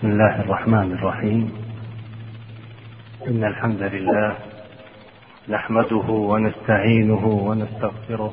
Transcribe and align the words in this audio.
بسم 0.00 0.10
الله 0.10 0.40
الرحمن 0.40 0.92
الرحيم. 0.92 1.52
إن 3.28 3.44
الحمد 3.44 3.82
لله 3.82 4.34
نحمده 5.48 6.08
ونستعينه 6.08 7.26
ونستغفره 7.26 8.32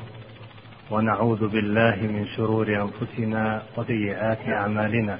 ونعوذ 0.90 1.48
بالله 1.48 1.96
من 2.00 2.26
شرور 2.36 2.66
أنفسنا 2.68 3.62
وسيئات 3.76 4.48
أعمالنا. 4.48 5.18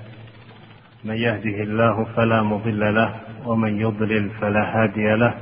من 1.04 1.14
يهده 1.14 1.62
الله 1.62 2.04
فلا 2.04 2.42
مضل 2.42 2.94
له 2.94 3.21
ومن 3.44 3.80
يضلل 3.80 4.30
فلا 4.40 4.83
هادي 4.83 5.15
له. 5.15 5.35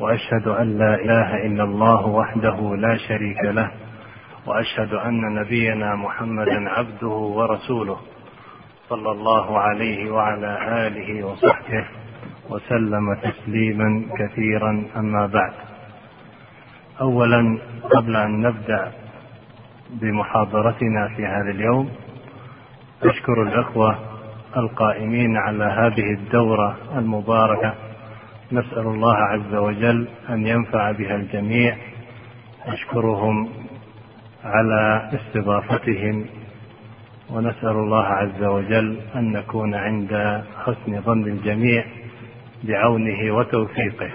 وأشهد 0.00 0.48
أن 0.48 0.78
لا 0.78 0.94
إله 0.94 1.46
إلا 1.46 1.64
الله 1.64 2.06
وحده 2.06 2.76
لا 2.76 2.96
شريك 2.96 3.44
له. 3.44 3.70
وأشهد 4.46 4.94
أن 4.94 5.34
نبينا 5.34 5.96
محمدا 5.96 6.70
عبده 6.70 7.16
ورسوله. 7.38 7.98
صلى 8.88 9.10
الله 9.10 9.58
عليه 9.58 10.10
وعلى 10.10 10.86
آله 10.86 11.26
وصحبه 11.26 11.86
وسلم 12.50 13.14
تسليما 13.14 14.02
كثيرا 14.18 14.84
أما 14.96 15.26
بعد. 15.26 15.52
اولا 17.00 17.58
قبل 17.90 18.16
أن 18.16 18.40
نبدأ 18.40 18.92
بمحاضرتنا 19.90 21.08
في 21.16 21.26
هذا 21.26 21.50
اليوم 21.50 21.90
أشكر 23.02 23.42
الأخوة 23.42 23.98
القائمين 24.56 25.36
على 25.36 25.64
هذه 25.64 26.12
الدورة 26.12 26.76
المباركة. 26.96 27.74
نسأل 28.52 28.86
الله 28.86 29.16
عز 29.16 29.54
وجل 29.54 30.08
أن 30.28 30.46
ينفع 30.46 30.92
بها 30.92 31.16
الجميع. 31.16 31.76
أشكرهم 32.66 33.48
على 34.44 35.10
استضافتهم 35.14 36.26
ونسأل 37.30 37.68
الله 37.70 38.04
عز 38.04 38.42
وجل 38.42 39.00
أن 39.14 39.32
نكون 39.32 39.74
عند 39.74 40.42
حسن 40.64 41.00
ظن 41.00 41.22
الجميع 41.28 41.84
بعونه 42.64 43.32
وتوفيقه. 43.34 44.10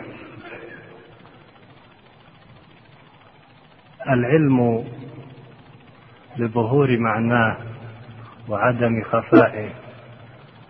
العلم 4.09 4.83
لظهور 6.37 6.97
معناه 6.97 7.57
وعدم 8.49 9.03
خفائه 9.03 9.69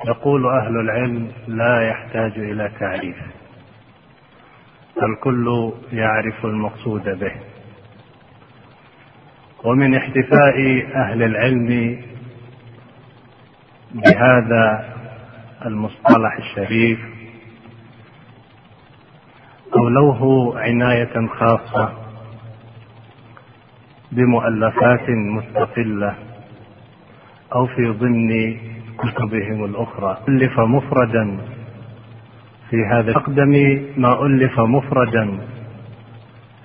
يقول 0.05 0.45
أهل 0.47 0.79
العلم 0.79 1.31
لا 1.47 1.87
يحتاج 1.89 2.31
إلى 2.39 2.71
تعريف 2.79 3.15
الكل 5.03 5.71
يعرف 5.93 6.45
المقصود 6.45 7.03
به 7.19 7.31
ومن 9.63 9.95
احتفاء 9.95 10.85
أهل 10.95 11.23
العلم 11.23 12.01
بهذا 13.93 14.93
المصطلح 15.65 16.37
الشريف 16.39 16.99
أولوه 19.77 20.53
عناية 20.59 21.27
خاصة 21.27 21.93
بمؤلفات 24.11 25.09
مستقلة 25.09 26.15
أو 27.55 27.65
في 27.67 27.87
ضمن 27.89 28.57
كتبهم 28.97 29.65
الأخرى. 29.65 30.17
ألف 30.29 30.59
مفردا 30.59 31.37
في 32.69 32.77
هذا 32.91 33.11
أقدم 33.11 33.81
ما 33.97 34.25
ألف 34.25 34.59
مفردا 34.59 35.37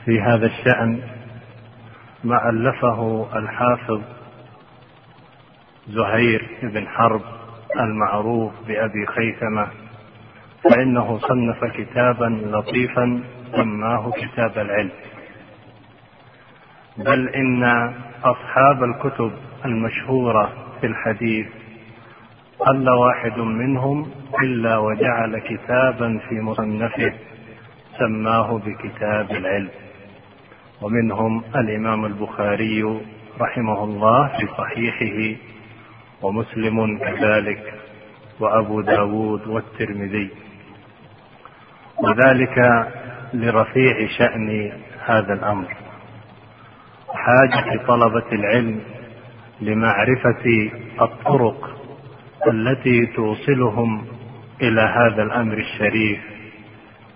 في 0.04 0.20
هذا 0.20 0.46
الشأن 0.46 0.98
ما 2.24 2.50
ألفه 2.50 3.26
الحافظ 3.38 4.00
زهير 5.88 6.48
بن 6.62 6.88
حرب 6.88 7.20
المعروف 7.80 8.52
بأبي 8.68 9.06
خيثمة 9.06 9.68
فإنه 10.64 11.18
صنف 11.18 11.64
كتابا 11.64 12.40
لطيفا 12.44 13.20
سماه 13.52 14.10
كتاب 14.10 14.58
العلم. 14.58 14.90
بل 16.96 17.28
إن 17.28 17.64
أصحاب 18.24 18.84
الكتب 18.84 19.32
المشهورة 19.64 20.52
في 20.80 20.86
الحديث 20.86 21.46
قل 22.58 22.90
واحد 22.90 23.38
منهم 23.38 24.10
إلا 24.42 24.76
وجعل 24.76 25.38
كتابا 25.38 26.20
في 26.28 26.40
مصنفه 26.40 27.12
سماه 27.98 28.58
بكتاب 28.66 29.30
العلم. 29.30 29.70
ومنهم 30.82 31.42
الإمام 31.56 32.04
البخاري 32.04 33.00
رحمه 33.40 33.84
الله 33.84 34.28
في 34.28 34.46
صحيحه 34.58 35.40
ومسلم 36.26 36.98
كذلك 36.98 37.74
وأبو 38.40 38.80
داود 38.80 39.46
والترمذي. 39.46 40.30
وذلك 41.98 42.58
لرفيع 43.34 44.06
شأن 44.18 44.72
هذا 45.06 45.32
الأمر. 45.32 45.76
حاجة 47.14 47.80
طلبة 47.86 48.32
العلم 48.32 48.80
لمعرفة 49.60 50.70
الطرق 51.02 51.76
التي 52.46 53.06
توصلهم 53.06 54.06
إلى 54.62 54.80
هذا 54.80 55.22
الأمر 55.22 55.58
الشريف 55.58 56.20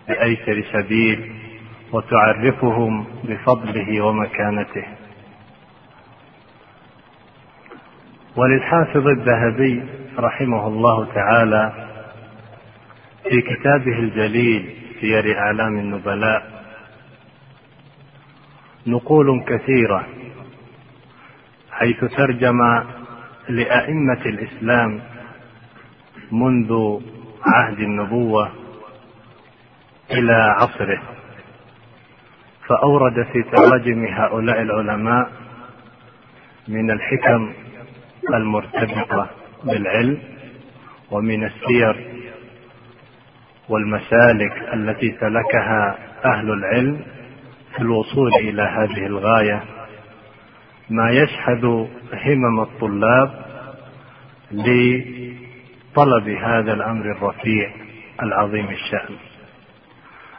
بأيسر 0.09 0.65
سبيل 0.73 1.33
وتعرفهم 1.93 3.05
بفضله 3.25 4.01
ومكانته. 4.01 5.00
وللحافظ 8.37 9.07
الذهبي 9.07 9.83
رحمه 10.19 10.67
الله 10.67 11.07
تعالى 11.15 11.73
في 13.31 13.41
كتابه 13.41 13.99
الجليل 13.99 14.75
سير 15.01 15.39
اعلام 15.39 15.79
النبلاء 15.79 16.65
نقول 18.87 19.45
كثيرة 19.45 20.07
حيث 21.73 22.05
ترجم 22.05 22.59
لأئمة 23.49 24.21
الإسلام 24.27 25.01
منذ 26.33 26.99
عهد 27.47 27.79
النبوة 27.79 28.51
إلى 30.11 30.33
عصره 30.33 31.03
فأورد 32.67 33.27
في 33.33 33.43
تراجم 33.43 34.05
هؤلاء 34.05 34.63
العلماء 34.63 35.31
من 36.69 36.91
الحكم 36.91 37.53
المرتبطة 38.35 39.31
بالعلم 39.65 40.19
ومن 41.11 41.45
السير 41.45 41.97
والمسالك 43.69 44.53
التي 44.75 45.17
سلكها 45.21 45.99
أهل 46.25 46.51
العلم 46.51 47.01
في 47.75 47.79
الوصول 47.83 48.31
إلى 48.35 48.63
هذه 48.63 49.07
الغاية. 49.07 49.63
ما 50.91 51.11
يشحذ 51.11 51.65
همم 52.27 52.61
الطلاب 52.61 53.45
لطلب 54.53 56.29
هذا 56.29 56.73
الأمر 56.73 57.11
الرفيع 57.11 57.71
العظيم 58.23 58.69
الشأن. 58.69 59.15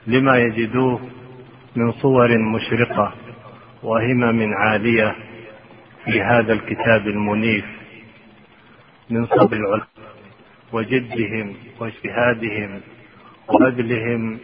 لما 0.07 0.37
يجدوه 0.37 0.99
من 1.75 1.91
صور 1.91 2.37
مشرقة 2.37 3.13
وهمم 3.83 4.53
عالية 4.53 5.15
في 6.05 6.21
هذا 6.21 6.53
الكتاب 6.53 7.07
المنيف 7.07 7.65
من 9.09 9.25
صبر 9.25 9.57
العلماء 9.57 9.87
وجدهم 10.73 11.55
واجتهادهم 11.79 12.81
وبذلهم 13.47 14.39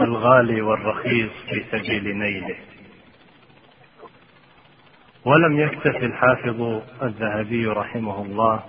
الغالي 0.00 0.62
والرخيص 0.62 1.30
في 1.48 1.64
سبيل 1.70 2.18
نيله. 2.18 2.56
ولم 5.24 5.60
يكتف 5.60 5.96
الحافظ 5.96 6.82
الذهبي 7.02 7.66
رحمه 7.66 8.22
الله 8.22 8.62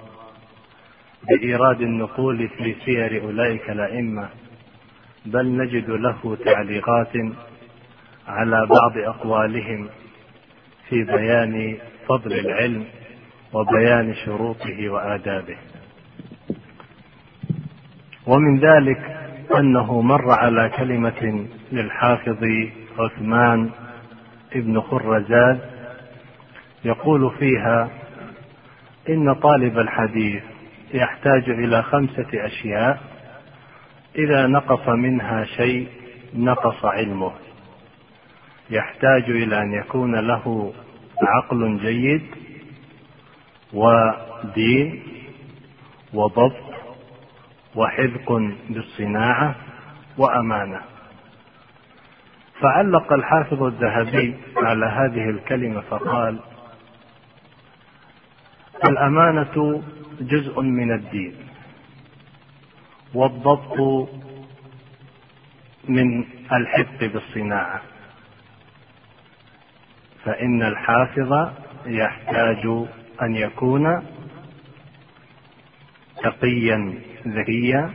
بإيراد 1.27 1.81
النقول 1.81 2.49
في 2.49 2.75
سير 2.85 3.23
أولئك 3.23 3.69
الأئمة 3.69 4.29
بل 5.25 5.57
نجد 5.57 5.89
له 5.89 6.37
تعليقات 6.45 7.13
على 8.27 8.65
بعض 8.65 8.97
أقوالهم 8.97 9.89
في 10.89 11.03
بيان 11.03 11.77
فضل 12.09 12.33
العلم 12.33 12.85
وبيان 13.53 14.15
شروطه 14.25 14.89
وآدابه. 14.89 15.57
ومن 18.27 18.59
ذلك 18.59 19.17
أنه 19.57 20.01
مر 20.01 20.31
على 20.31 20.69
كلمة 20.77 21.45
للحافظ 21.71 22.45
عثمان 22.99 23.69
ابن 24.55 24.81
خرزاد 24.81 25.59
يقول 26.85 27.31
فيها 27.39 27.89
إن 29.09 29.33
طالب 29.33 29.79
الحديث 29.79 30.43
يحتاج 30.93 31.49
إلى 31.49 31.83
خمسة 31.83 32.27
أشياء 32.33 33.01
إذا 34.15 34.47
نقص 34.47 34.89
منها 34.89 35.43
شيء 35.43 35.87
نقص 36.35 36.85
علمه. 36.85 37.31
يحتاج 38.69 39.23
إلى 39.29 39.61
أن 39.61 39.73
يكون 39.73 40.15
له 40.15 40.73
عقل 41.21 41.79
جيد 41.81 42.21
ودين 43.73 45.03
وضبط 46.13 46.55
وحذق 47.75 48.31
بالصناعة 48.69 49.55
وأمانة. 50.17 50.81
فعلق 52.61 53.13
الحافظ 53.13 53.63
الذهبي 53.63 54.35
على 54.57 54.85
هذه 54.85 55.29
الكلمة 55.29 55.81
فقال 55.81 56.39
الأمانة 58.85 59.83
جزء 60.21 60.61
من 60.61 60.91
الدين 60.91 61.35
والضبط 63.13 64.09
من 65.89 66.23
الحفظ 66.51 67.03
بالصناعة. 67.03 67.81
فإن 70.29 70.63
الحافظ 70.63 71.49
يحتاج 71.85 72.65
أن 73.21 73.35
يكون 73.35 74.03
تقيا 76.23 76.93
ذكيا 77.27 77.93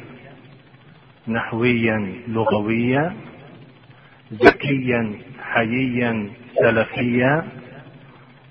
نحويا 1.29 2.13
لغويا 2.29 3.17
ذكيا 4.33 5.13
حييا 5.43 6.31
سلفيا. 6.61 7.45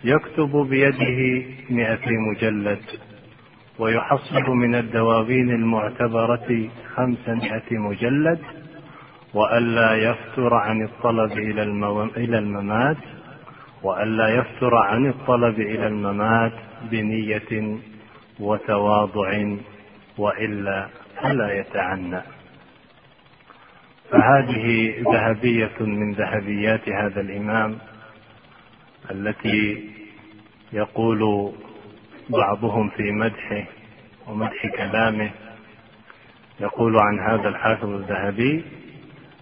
يكتب 0.03 0.51
بيده 0.69 1.45
مئتي 1.69 2.17
مجلد 2.31 2.81
ويحصل 3.79 4.49
من 4.49 4.75
الدواوين 4.75 5.49
المعتبرة 5.49 6.69
خمسمائة 6.95 7.71
مجلد 7.71 8.39
وألا 9.33 9.95
يفتر 9.95 10.53
عن 10.53 10.83
الطلب 10.83 11.31
إلى, 12.17 12.37
الممات. 12.39 12.97
وألا 13.83 14.27
يفتر 14.29 14.75
عن 14.75 15.07
الطلب 15.07 15.59
إلى 15.59 15.87
الممات 15.87 16.53
بنية 16.91 17.77
وتواضع 18.39 19.55
وإلا 20.17 20.87
فلا 21.21 21.59
يتعنى. 21.59 22.21
فهذه 24.11 24.93
ذهبية 25.13 25.71
من 25.79 26.13
ذهبيات 26.13 26.89
هذا 26.89 27.21
الإمام 27.21 27.77
التي 29.11 29.89
يقول 30.73 31.51
بعضهم 32.29 32.89
في 32.89 33.11
مدحه 33.11 33.63
ومدح 34.27 34.67
كلامه 34.77 35.29
يقول 36.59 36.97
عن 36.99 37.19
هذا 37.19 37.49
الحافظ 37.49 37.89
الذهبي 37.89 38.63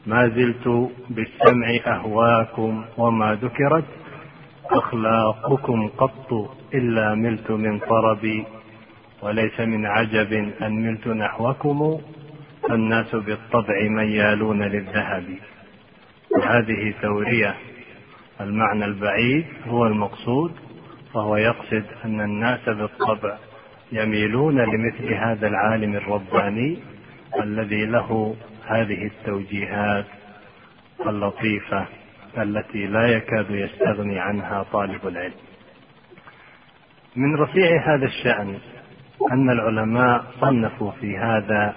ما 0.06 0.28
زلت 0.28 0.92
بالسمع 1.10 1.78
أهواكم 1.88 2.86
وما 2.98 3.34
ذكرت 3.36 3.86
أخلاقكم 4.72 5.88
قط 5.88 6.50
إلا 6.74 7.16
ملت 7.16 7.52
من 7.52 7.80
طربي 7.80 8.46
وليس 9.22 9.60
من 9.60 9.86
عجب 9.86 10.34
أن 10.62 10.72
ملت 10.86 11.08
نحوكم 11.08 11.98
فالناس 12.70 13.16
بالطبع 13.16 13.82
ميالون 13.90 14.64
للذهب. 14.64 15.24
وهذه 16.38 16.94
تورية 17.02 17.56
المعنى 18.42 18.86
البعيد 18.86 19.46
هو 19.68 19.88
المقصود 19.88 20.52
فهو 21.14 21.36
يقصد 21.38 21.84
أن 22.06 22.22
الناس 22.22 22.70
بالطبع 22.70 23.38
يميلون 23.92 24.60
لمثل 24.62 25.14
هذا 25.14 25.48
العالم 25.48 25.96
الرباني 25.96 26.78
الذي 27.44 27.86
له 27.86 28.36
هذه 28.68 29.06
التوجيهات 29.06 30.06
اللطيفة. 31.08 31.86
التي 32.38 32.88
لا 32.88 33.08
يكاد 33.08 33.50
يستغني 33.50 34.20
عنها 34.20 34.66
طالب 34.72 35.08
العلم. 35.08 35.34
من 37.16 37.36
رفيع 37.36 37.96
هذا 37.96 38.06
الشأن 38.06 38.58
أن 39.32 39.50
العلماء 39.50 40.24
صنفوا 40.42 40.92
في 40.92 41.18
هذا 41.18 41.76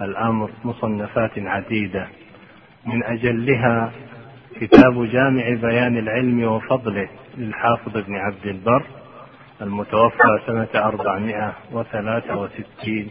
الأمر 0.00 0.50
مصنفات 0.64 1.30
عديدة 1.38 2.08
من 2.86 3.04
أجلها 3.04 3.92
كتاب 4.60 5.04
جامع 5.04 5.48
بيان 5.48 5.96
العلم 5.98 6.44
وفضله 6.44 7.08
للحافظ 7.36 7.96
ابن 7.96 8.14
عبد 8.16 8.46
البر 8.46 8.82
المتوفى 9.62 10.40
سنة 10.46 10.68
أربعمائة 10.74 11.52
وثلاثة 11.72 12.36
وستين 12.36 13.10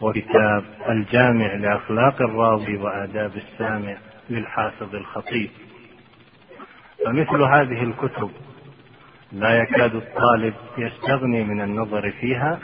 وكتاب 0.00 0.64
الجامع 0.88 1.54
لأخلاق 1.54 2.22
الراوي 2.22 2.76
وآداب 2.76 3.32
السامع 3.36 3.96
للحافظ 4.30 4.94
الخطيب 4.94 5.50
فمثل 7.04 7.42
هذه 7.42 7.82
الكتب 7.82 8.30
لا 9.32 9.58
يكاد 9.58 9.94
الطالب 9.94 10.54
يستغني 10.78 11.44
من 11.44 11.60
النظر 11.60 12.10
فيها 12.10 12.60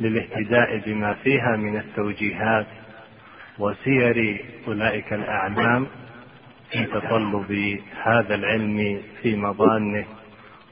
للاهتداء 0.00 0.78
بما 0.86 1.14
فيها 1.14 1.56
من 1.56 1.76
التوجيهات 1.76 2.66
وسير 3.58 4.44
أولئك 4.68 5.12
الأعلام 5.12 5.86
في 6.70 6.84
تطلب 6.84 7.80
هذا 8.02 8.34
العلم 8.34 9.02
في 9.22 9.36
مظانه 9.36 10.04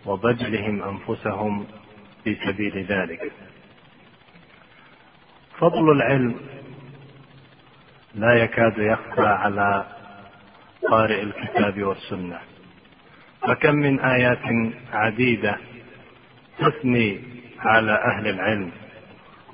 وبذلهم 0.06 0.82
أنفسهم 0.82 1.66
في 2.24 2.34
سبيل 2.34 2.84
ذلك. 2.84 3.32
فضل 5.58 5.90
العلم 5.90 6.34
لا 8.14 8.34
يكاد 8.34 8.78
يخفى 8.78 9.26
على 9.26 9.86
قارئ 10.90 11.22
الكتاب 11.22 11.82
والسنة. 11.82 12.38
فكم 13.48 13.74
من 13.74 14.00
آيات 14.00 14.72
عديدة 14.92 15.56
تثني 16.58 17.20
على 17.58 17.92
أهل 17.92 18.28
العلم 18.28 18.70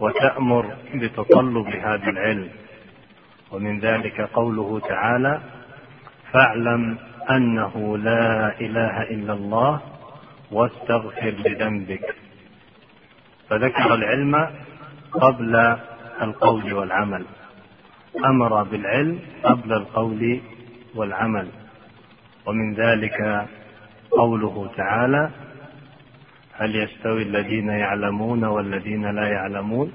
وتأمر 0.00 0.76
بتطلب 0.94 1.66
هذا 1.66 2.10
العلم. 2.10 2.48
ومن 3.50 3.80
ذلك 3.80 4.20
قوله 4.20 4.80
تعالى 4.80 5.40
فاعلم 6.32 6.98
أنه 7.30 7.98
لا 7.98 8.60
إله 8.60 9.02
إلا 9.02 9.32
الله 9.32 9.80
واستغفر 10.50 11.30
لذنبك. 11.30 12.14
فذكر 13.48 13.94
العلم 13.94 14.50
قبل 15.12 15.76
القول 16.22 16.72
والعمل. 16.72 17.24
أمر 18.24 18.62
بالعلم 18.62 19.18
قبل 19.42 19.72
القول 19.72 20.40
والعمل. 20.94 21.48
ومن 22.46 22.74
ذلك 22.74 23.48
قوله 24.10 24.70
تعالى 24.76 25.30
هل 26.52 26.76
يستوي 26.76 27.22
الذين 27.22 27.68
يعلمون 27.68 28.44
والذين 28.44 29.06
لا 29.06 29.28
يعلمون؟ 29.28 29.92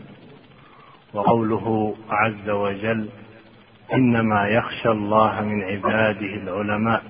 وقوله 1.14 1.96
عز 2.10 2.50
وجل 2.50 3.10
إنما 3.94 4.48
يخشى 4.48 4.90
الله 4.90 5.42
من 5.42 5.64
عباده 5.64 6.34
العلماء. 6.36 7.04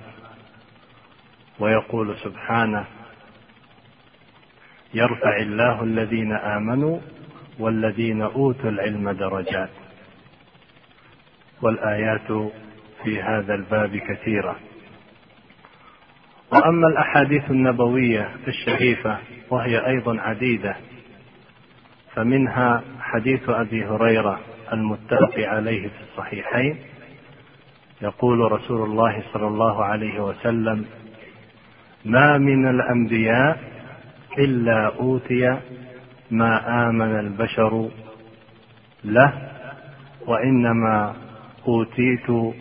ويقول 1.60 2.16
سبحانه 2.18 2.86
يرفع 4.94 5.38
الله 5.38 5.84
الذين 5.84 6.34
آمنوا 6.34 7.00
والذين 7.60 8.22
أوتوا 8.22 8.70
العلم 8.70 9.12
درجات. 9.12 9.70
والآيات 11.62 12.52
في 13.04 13.22
هذا 13.22 13.54
الباب 13.54 13.98
كثيرة. 13.98 14.56
وأما 16.54 16.88
الأحاديث 16.88 17.52
النبوية 17.52 18.30
الشريفة 18.48 19.18
وهي 19.50 19.88
أيضا 19.88 20.22
عديدة 20.22 20.76
فمنها 22.16 22.82
حديث 23.00 23.50
أبي 23.50 23.86
هريرة 23.86 24.40
المتفق 24.74 25.40
عليه 25.40 25.88
في 25.88 26.02
الصحيحين 26.12 26.78
يقول 28.02 28.52
رسول 28.52 28.90
الله 28.90 29.24
صلى 29.34 29.48
الله 29.48 29.84
عليه 29.86 30.24
وسلم 30.24 30.86
ما 32.06 32.38
من 32.38 32.70
الأنبياء 32.70 33.60
إلا 34.40 34.86
أوتي 35.00 35.58
ما 36.32 36.90
آمن 36.90 37.20
البشر 37.20 37.90
له 39.04 39.34
وإنما 40.28 41.16
أوتيت 41.68 42.54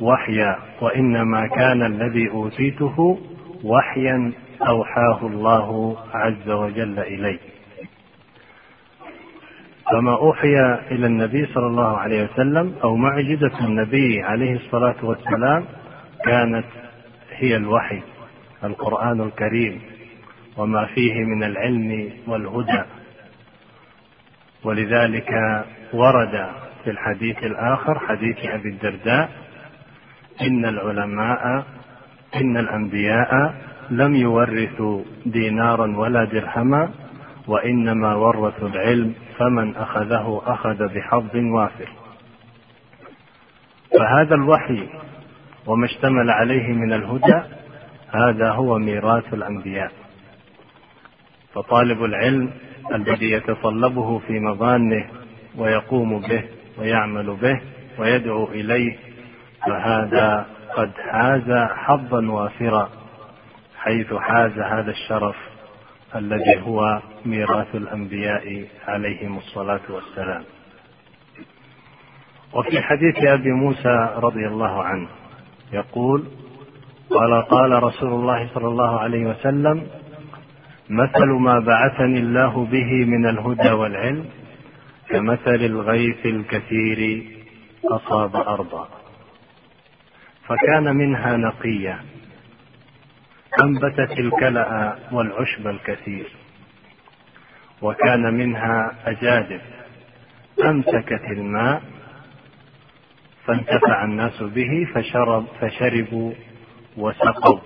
وحيا 0.00 0.58
وإنما 0.80 1.46
كان 1.46 1.82
الذي 1.82 2.30
أوتيته 2.30 3.18
وحيا 3.64 4.32
أوحاه 4.62 5.26
الله 5.26 5.96
عز 6.14 6.50
وجل 6.50 6.98
الي 6.98 7.38
فما 9.92 10.12
أوحي 10.12 10.74
إلى 10.90 11.06
النبي 11.06 11.46
صلى 11.46 11.66
الله 11.66 11.96
عليه 11.96 12.24
وسلم 12.24 12.74
أو 12.84 12.96
معجزة 12.96 13.64
النبي 13.64 14.22
عليه 14.22 14.56
الصلاة 14.56 14.96
والسلام 15.02 15.64
كانت 16.24 16.64
هي 17.32 17.56
الوحي 17.56 18.02
القرآن 18.64 19.20
الكريم 19.20 19.80
وما 20.56 20.84
فيه 20.86 21.14
من 21.14 21.42
العلم 21.44 22.10
والهدى. 22.26 22.82
ولذلك 24.64 25.30
ورد 25.92 26.48
في 26.84 26.90
الحديث 26.90 27.44
الآخر 27.44 27.98
حديث 27.98 28.36
أبي 28.46 28.68
الدرداء 28.68 29.30
إن 30.42 30.64
العلماء 30.64 31.66
إن 32.36 32.56
الأنبياء 32.56 33.54
لم 33.90 34.14
يورثوا 34.14 35.02
دينارا 35.26 35.96
ولا 35.96 36.24
درهما 36.24 36.90
وإنما 37.46 38.14
ورثوا 38.14 38.68
العلم 38.68 39.14
فمن 39.38 39.76
أخذه 39.76 40.42
أخذ 40.46 40.94
بحظ 40.94 41.36
وافر. 41.36 41.88
فهذا 43.98 44.34
الوحي 44.34 44.88
وما 45.66 45.86
اشتمل 45.86 46.30
عليه 46.30 46.72
من 46.72 46.92
الهدى 46.92 47.42
هذا 48.10 48.50
هو 48.50 48.78
ميراث 48.78 49.34
الأنبياء. 49.34 49.92
فطالب 51.54 52.04
العلم 52.04 52.50
الذي 52.94 53.30
يتصلبه 53.30 54.18
في 54.18 54.40
مظانه 54.40 55.06
ويقوم 55.56 56.20
به 56.20 56.44
ويعمل 56.78 57.36
به 57.36 57.60
ويدعو 57.98 58.44
إليه 58.44 59.07
فهذا 59.66 60.46
قد 60.76 60.90
حاز 61.10 61.68
حظا 61.74 62.30
وافرا 62.30 62.88
حيث 63.76 64.14
حاز 64.14 64.58
هذا 64.58 64.90
الشرف 64.90 65.36
الذي 66.16 66.62
هو 66.62 67.02
ميراث 67.26 67.74
الأنبياء 67.74 68.66
عليهم 68.88 69.38
الصلاة 69.38 69.80
والسلام. 69.90 70.44
وفي 72.54 72.80
حديث 72.80 73.16
أبي 73.24 73.52
موسى 73.52 74.14
رضي 74.16 74.46
الله 74.46 74.82
عنه 74.82 75.08
يقول 75.72 76.24
قال 77.10 77.42
قال 77.42 77.82
رسول 77.82 78.08
الله 78.08 78.48
صلى 78.54 78.68
الله 78.68 79.00
عليه 79.00 79.26
وسلم 79.26 79.86
مثل 80.90 81.26
ما 81.40 81.58
بعثني 81.60 82.18
الله 82.18 82.64
به 82.64 83.04
من 83.04 83.26
الهدى 83.28 83.70
والعلم 83.70 84.24
كمثل 85.10 85.64
الغيث 85.64 86.26
الكثير 86.26 87.26
أصاب 87.84 88.36
أرضا. 88.36 88.88
فكان 90.48 90.96
منها 90.96 91.36
نقية. 91.36 92.00
أنبتت 93.62 94.18
الكلأ 94.18 94.98
والعشب 95.12 95.66
الكثير. 95.66 96.26
وكان 97.82 98.34
منها 98.34 98.94
أجادب. 99.06 99.60
أمسكت 100.64 101.24
الماء 101.30 101.82
فانتفع 103.44 104.04
الناس 104.04 104.42
به 104.42 104.86
فشرب 104.94 105.46
فشربوا 105.60 106.32
وسقوا. 106.96 107.60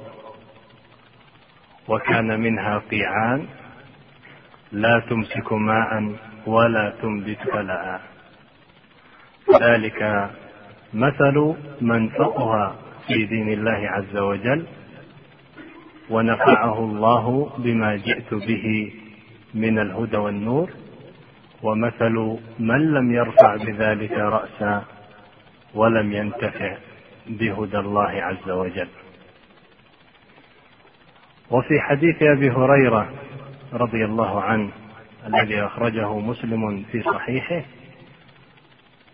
وكان 1.88 2.40
منها 2.40 2.78
قيعان. 2.78 3.46
لا 4.72 5.02
تمسك 5.10 5.52
ماء 5.52 6.16
ولا 6.46 6.92
تنبت 7.02 7.38
كلاء 7.52 8.00
ذلك 9.60 10.30
مثل 10.94 11.54
من 11.80 12.08
فقه 12.08 12.76
في 13.06 13.24
دين 13.26 13.48
الله 13.48 13.88
عز 13.90 14.16
وجل 14.16 14.66
ونفعه 16.10 16.78
الله 16.78 17.50
بما 17.58 17.96
جئت 17.96 18.34
به 18.34 18.92
من 19.54 19.78
الهدى 19.78 20.16
والنور 20.16 20.70
ومثل 21.62 22.38
من 22.58 22.92
لم 22.94 23.12
يرفع 23.12 23.56
بذلك 23.56 24.12
رأسا 24.12 24.84
ولم 25.74 26.12
ينتفع 26.12 26.76
بهدى 27.26 27.78
الله 27.78 28.10
عز 28.10 28.50
وجل. 28.50 28.88
وفي 31.50 31.80
حديث 31.80 32.22
أبي 32.22 32.50
هريرة 32.50 33.12
رضي 33.72 34.04
الله 34.04 34.42
عنه 34.42 34.70
الذي 35.26 35.60
أخرجه 35.60 36.18
مسلم 36.18 36.84
في 36.92 37.02
صحيحه 37.02 37.62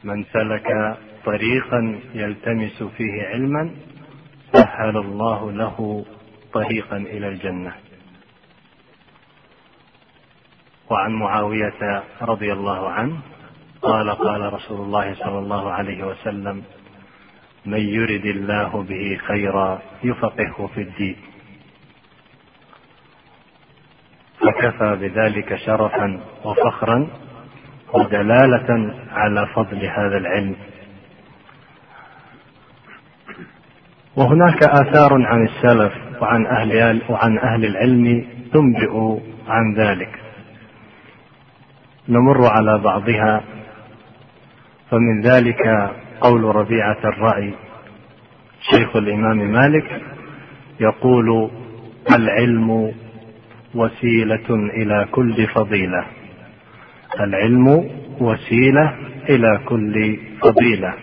من 0.05 0.25
سلك 0.25 0.97
طريقا 1.29 2.01
يلتمس 2.15 2.83
فيه 2.83 3.23
علما 3.23 3.71
سهل 4.53 4.97
الله 4.97 5.53
له 5.53 6.05
طريقا 6.53 6.97
إلى 6.97 7.29
الجنة. 7.29 7.73
وعن 10.91 11.13
معاوية 11.13 12.03
رضي 12.23 12.53
الله 12.53 12.91
عنه 12.91 13.17
قال 13.83 14.11
قال 14.11 14.53
رسول 14.53 14.81
الله 14.81 15.15
صلى 15.15 15.39
الله 15.39 15.73
عليه 15.73 16.07
وسلم 16.07 16.63
من 17.67 17.81
يرد 17.81 18.27
الله 18.27 18.83
به 18.89 19.19
خيرا 19.27 19.83
يفقهه 20.05 20.71
في 20.75 20.81
الدين. 20.83 21.17
فكفى 24.41 24.97
بذلك 25.01 25.57
شرفا 25.57 26.21
وفخرا 26.45 27.09
ودلالة 27.93 28.95
على 29.11 29.47
فضل 29.47 29.87
هذا 29.87 30.17
العلم. 30.17 30.57
وهناك 34.19 34.63
آثار 34.63 35.27
عن 35.27 35.45
السلف 35.47 35.93
وعن 36.21 36.47
أهل 36.47 37.01
وعن 37.09 37.39
أهل 37.39 37.65
العلم 37.65 38.25
تنبئ 38.53 39.19
عن 39.49 39.75
ذلك. 39.75 40.11
نمر 42.09 42.47
على 42.47 42.79
بعضها 42.79 43.43
فمن 44.91 45.21
ذلك 45.21 45.91
قول 46.21 46.45
ربيعة 46.45 46.99
الرأي 47.05 47.55
شيخ 48.71 48.97
الإمام 48.97 49.53
مالك 49.53 50.03
يقول 50.81 51.51
العلم 52.17 52.93
وسيلة 53.75 54.51
إلى 54.51 55.07
كل 55.13 55.47
فضيلة 55.47 56.05
العلم 57.21 57.91
وسيلة 58.21 58.95
إلى 59.29 59.61
كل 59.65 60.19
فضيلة. 60.43 60.95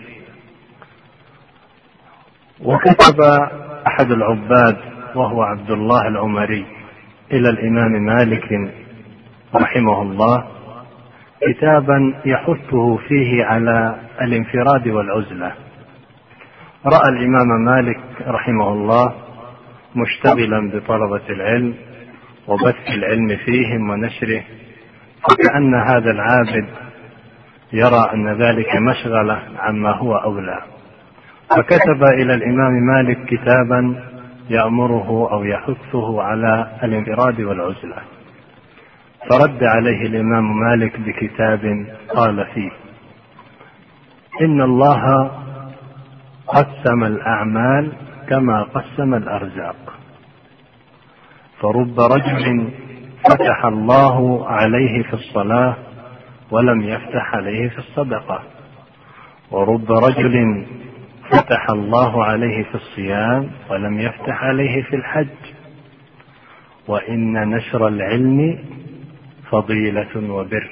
وكتب 2.64 3.20
أحد 3.86 4.10
العباد 4.10 4.76
وهو 5.14 5.42
عبد 5.42 5.70
الله 5.70 6.08
العمري 6.08 6.66
إلى 7.32 7.48
الإمام 7.48 7.92
مالك 7.92 8.72
رحمه 9.54 10.02
الله 10.02 10.44
كتابا 11.48 12.14
يحثه 12.24 12.96
فيه 12.96 13.44
على 13.44 13.98
الانفراد 14.20 14.88
والعزلة. 14.88 15.52
رأى 16.86 17.08
الإمام 17.08 17.64
مالك 17.64 18.00
رحمه 18.26 18.68
الله 18.68 19.14
مشتغلا 19.96 20.70
بطلبة 20.70 21.28
العلم 21.30 21.74
وبث 22.48 22.88
العلم 22.88 23.36
فيهم 23.44 23.90
ونشره 23.90 24.42
فكأن 25.22 25.74
هذا 25.74 26.10
العابد 26.10 26.66
يرى 27.72 28.10
أن 28.14 28.42
ذلك 28.42 28.76
مشغلة 28.76 29.42
عما 29.58 29.96
هو 29.96 30.14
أولى. 30.14 30.75
فكتب 31.50 32.02
إلى 32.18 32.34
الإمام 32.34 32.72
مالك 32.72 33.24
كتابا 33.26 34.04
يأمره 34.50 35.32
أو 35.32 35.44
يحثه 35.44 36.22
على 36.22 36.78
الانفراد 36.82 37.40
والعزلة. 37.40 37.96
فرد 39.30 39.64
عليه 39.64 40.02
الإمام 40.02 40.58
مالك 40.60 41.00
بكتاب 41.00 41.86
قال 42.08 42.46
فيه 42.54 42.70
إن 44.42 44.60
الله 44.60 45.30
قسم 46.46 47.04
الأعمال 47.04 47.92
كما 48.28 48.62
قسم 48.62 49.14
الأرزاق. 49.14 49.94
فرب 51.60 52.00
رجل 52.00 52.68
فتح 53.24 53.64
الله 53.64 54.48
عليه 54.48 55.02
في 55.02 55.14
الصلاة 55.14 55.76
ولم 56.50 56.80
يفتح 56.82 57.34
عليه 57.34 57.68
في 57.68 57.78
الصدقة. 57.78 58.42
ورب 59.50 59.92
رجل 59.92 60.66
فتح 61.30 61.66
الله 61.70 62.24
عليه 62.24 62.62
في 62.62 62.74
الصيام 62.74 63.50
ولم 63.70 64.00
يفتح 64.00 64.44
عليه 64.44 64.82
في 64.82 64.96
الحج. 64.96 65.26
وإن 66.88 67.50
نشر 67.50 67.88
العلم 67.88 68.58
فضيلة 69.50 70.30
وبر. 70.32 70.70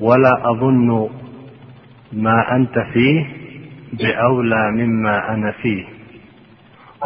ولا 0.00 0.50
أظن 0.50 1.10
ما 2.12 2.56
أنت 2.56 2.78
فيه 2.92 3.26
بأولى 3.92 4.70
مما 4.70 5.34
أنا 5.34 5.52
فيه. 5.52 5.84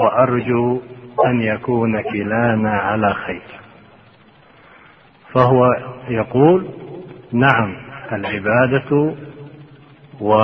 وأرجو 0.01 0.81
أن 1.27 1.41
يكون 1.41 2.03
كلانا 2.03 2.71
على 2.71 3.15
خير. 3.15 3.43
فهو 5.35 5.67
يقول 6.09 6.69
نعم 7.33 7.77
العبادة 8.13 9.15
و 10.21 10.43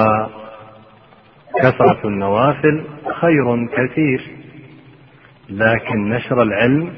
كثرة 1.62 2.08
النوافل 2.08 2.84
خير 3.20 3.66
كثير 3.66 4.22
لكن 5.48 6.08
نشر 6.08 6.42
العلم 6.42 6.92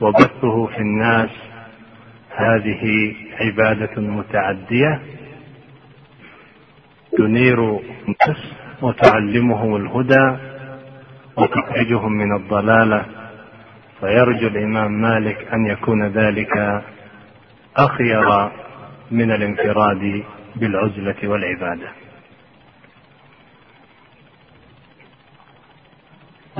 وبثه 0.00 0.66
في 0.66 0.78
الناس 0.78 1.30
هذه 2.36 3.14
عبادة 3.40 4.00
متعدية 4.02 5.00
تنير 7.18 7.78
الناس 7.78 8.52
وتعلمهم 8.82 9.76
الهدى 9.76 10.36
وتخرجهم 11.36 12.12
من 12.12 12.36
الضلالة. 12.36 13.06
فيرجو 14.00 14.46
الإمام 14.46 14.92
مالك 14.92 15.48
أن 15.52 15.66
يكون 15.66 16.06
ذلك 16.06 16.82
أخير 17.76 18.50
من 19.10 19.30
الانفراد 19.30 20.22
بالعزلة 20.56 21.16
والعبادة. 21.24 21.88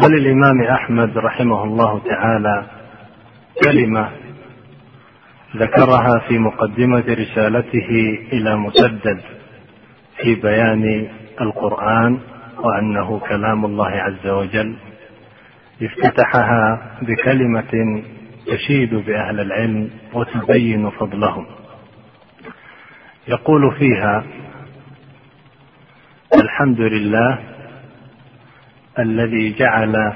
وللإمام 0.05 0.63
أحمد 0.63 1.19
رحمه 1.19 1.65
الله 1.65 1.99
تعالى 2.05 2.67
كلمة 3.65 4.11
ذكرها 5.57 6.19
في 6.29 6.39
مقدمة 6.39 7.05
رسالته 7.09 8.19
إلى 8.33 8.57
مسدد 8.57 9.21
في 10.23 10.35
بيان 10.35 11.09
القرآن 11.41 12.19
وأنه 12.59 13.19
كلام 13.29 13.65
الله 13.65 13.89
عز 13.89 14.27
وجل 14.27 14.77
افتتحها 15.83 16.93
بكلمة 17.03 18.03
تشيد 18.47 18.95
بأهل 18.95 19.41
العلم 19.41 19.91
وتبين 20.15 20.91
فضلهم. 20.91 21.47
يقول 23.29 23.75
فيها 23.79 24.25
الحمد 26.43 26.81
لله 26.81 27.39
الذي 28.99 29.55
جعل 29.59 30.13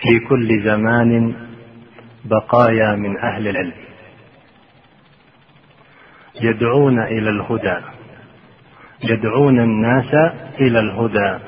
في 0.00 0.18
كل 0.28 0.62
زمان 0.64 1.34
بقايا 2.24 2.96
من 2.96 3.18
أهل 3.18 3.48
العلم 3.48 3.72
يدعون 6.40 7.02
إلى 7.02 7.30
الهدى 7.30 7.76
يدعون 9.04 9.60
الناس 9.60 10.14
إلى 10.60 10.78
الهدى 10.80 11.38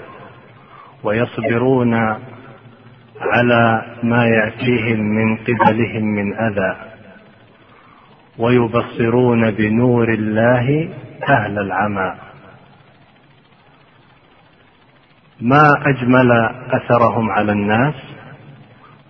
ويصبرون 1.05 1.95
على 3.21 3.83
ما 4.03 4.27
يأتيهم 4.27 5.01
من 5.01 5.37
قبلهم 5.37 6.05
من 6.05 6.35
أذى 6.35 6.77
ويبصرون 8.39 9.51
بنور 9.51 10.09
الله 10.09 10.89
أهل 11.29 11.59
العمى. 11.59 12.15
ما 15.41 15.69
أجمل 15.87 16.33
أثرهم 16.71 17.31
على 17.31 17.53
الناس 17.53 17.95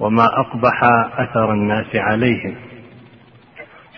وما 0.01 0.25
أقبح 0.25 0.85
أثر 1.19 1.53
الناس 1.53 1.97
عليهم. 1.97 2.55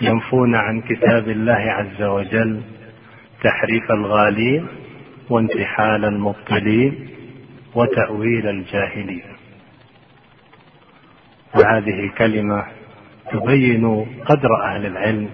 ينفون 0.00 0.54
عن 0.54 0.80
كتاب 0.80 1.28
الله 1.28 1.54
عز 1.54 2.02
وجل 2.02 2.62
تحريف 3.42 3.90
الغالين 3.90 4.66
وانتحال 5.30 6.04
المبطلين 6.04 7.08
وتأويل 7.74 8.48
الجاهلين. 8.48 9.24
وهذه 11.54 12.10
كلمة 12.18 12.64
تبين 13.32 14.06
قدر 14.26 14.64
أهل 14.64 14.86
العلم 14.86 15.28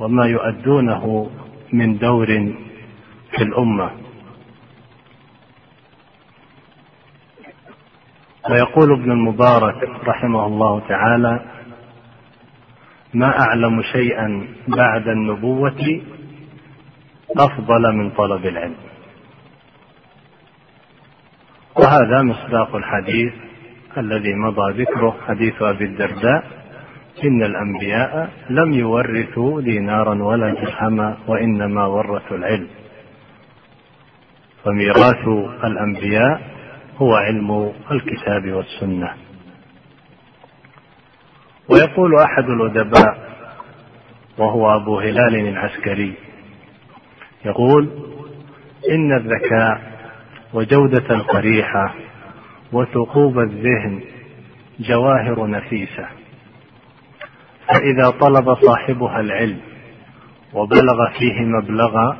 وما 0.00 0.26
يؤدونه 0.26 1.30
من 1.72 1.98
دور 1.98 2.26
في 3.36 3.42
الأمة. 3.42 4.07
ويقول 8.50 8.92
ابن 8.92 9.10
المبارك 9.10 9.88
رحمه 10.06 10.46
الله 10.46 10.80
تعالى 10.88 11.40
ما 13.14 13.38
أعلم 13.40 13.82
شيئا 13.82 14.48
بعد 14.68 15.08
النبوة 15.08 16.00
أفضل 17.36 17.92
من 17.96 18.10
طلب 18.10 18.46
العلم. 18.46 18.76
وهذا 21.76 22.22
مصداق 22.22 22.76
الحديث 22.76 23.32
الذي 23.98 24.34
مضى 24.34 24.82
ذكره 24.82 25.16
حديث 25.26 25.62
أبي 25.62 25.84
الدرداء 25.84 26.44
إن 27.24 27.42
الأنبياء 27.42 28.30
لم 28.50 28.72
يورثوا 28.72 29.60
دينارا 29.60 30.22
ولا 30.22 30.54
درهما 30.54 31.16
وإنما 31.26 31.86
ورثوا 31.86 32.36
العلم. 32.36 32.68
فميراث 34.64 35.28
الأنبياء 35.64 36.57
هو 36.98 37.14
علم 37.14 37.72
الكتاب 37.90 38.52
والسنة. 38.52 39.14
ويقول 41.68 42.14
أحد 42.18 42.44
الأدباء 42.44 43.28
وهو 44.38 44.76
أبو 44.76 44.98
هلال 44.98 45.34
العسكري 45.48 46.14
يقول 47.44 47.88
إن 48.90 49.12
الذكاء 49.12 49.98
وجودة 50.54 51.14
القريحة 51.14 51.94
وثقوب 52.72 53.38
الذهن 53.38 54.00
جواهر 54.80 55.46
نفيسة. 55.46 56.06
فإذا 57.68 58.10
طلب 58.10 58.54
صاحبها 58.54 59.20
العلم 59.20 59.60
وبلغ 60.54 61.10
فيه 61.18 61.40
مبلغا 61.40 62.16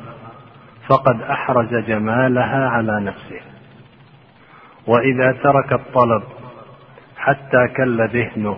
فقد 0.87 1.21
أحرز 1.21 1.75
جمالها 1.87 2.69
على 2.69 3.01
نفسه. 3.01 3.48
وإذا 4.89 5.31
ترك 5.43 5.73
الطلب 5.73 6.23
حتى 7.17 7.67
كل 7.77 8.07
ذهنه 8.07 8.57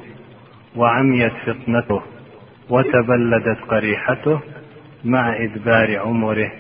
وعميت 0.76 1.32
فطنته 1.46 2.02
وتبلدت 2.70 3.58
قريحته 3.70 4.40
مع 5.06 5.36
إدبار 5.44 6.00
عمره 6.00 6.52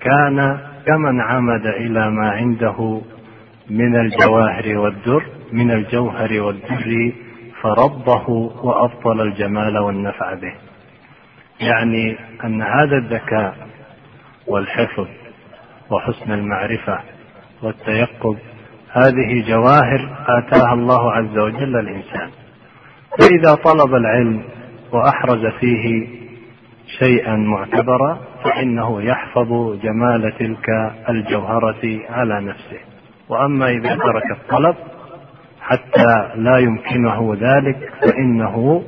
كان 0.00 0.58
كمن 0.86 1.20
عمد 1.20 1.66
إلى 1.66 2.10
ما 2.10 2.30
عنده 2.30 3.00
من 3.70 4.00
الجواهر 4.00 4.78
والدر 4.78 5.22
من 5.52 5.70
الجوهر 5.70 6.40
والدر 6.40 7.12
فربه 7.62 8.28
وأبطل 8.62 9.20
الجمال 9.20 9.78
والنفع 9.78 10.34
به. 10.34 10.54
يعني 11.60 12.16
أن 12.44 12.62
هذا 12.62 12.96
الذكاء 12.96 13.68
والحفظ 14.46 15.08
وحسن 15.90 16.32
المعرفة 16.32 16.98
والتيقظ 17.62 18.36
هذه 18.92 19.48
جواهر 19.48 20.16
آتاها 20.28 20.72
الله 20.72 21.12
عز 21.12 21.38
وجل 21.38 21.76
الإنسان. 21.76 22.30
فإذا 23.18 23.54
طلب 23.54 23.94
العلم 23.94 24.42
وأحرز 24.92 25.46
فيه 25.60 26.08
شيئا 26.98 27.36
معتبرا 27.36 28.18
فإنه 28.44 29.02
يحفظ 29.02 29.80
جمال 29.82 30.32
تلك 30.38 30.68
الجوهرة 31.08 32.00
على 32.10 32.40
نفسه. 32.40 32.80
وأما 33.28 33.68
إذا 33.70 33.94
ترك 33.96 34.30
الطلب 34.30 34.76
حتى 35.60 36.30
لا 36.36 36.58
يمكنه 36.58 37.36
ذلك 37.40 37.92
فإنه 38.02 38.82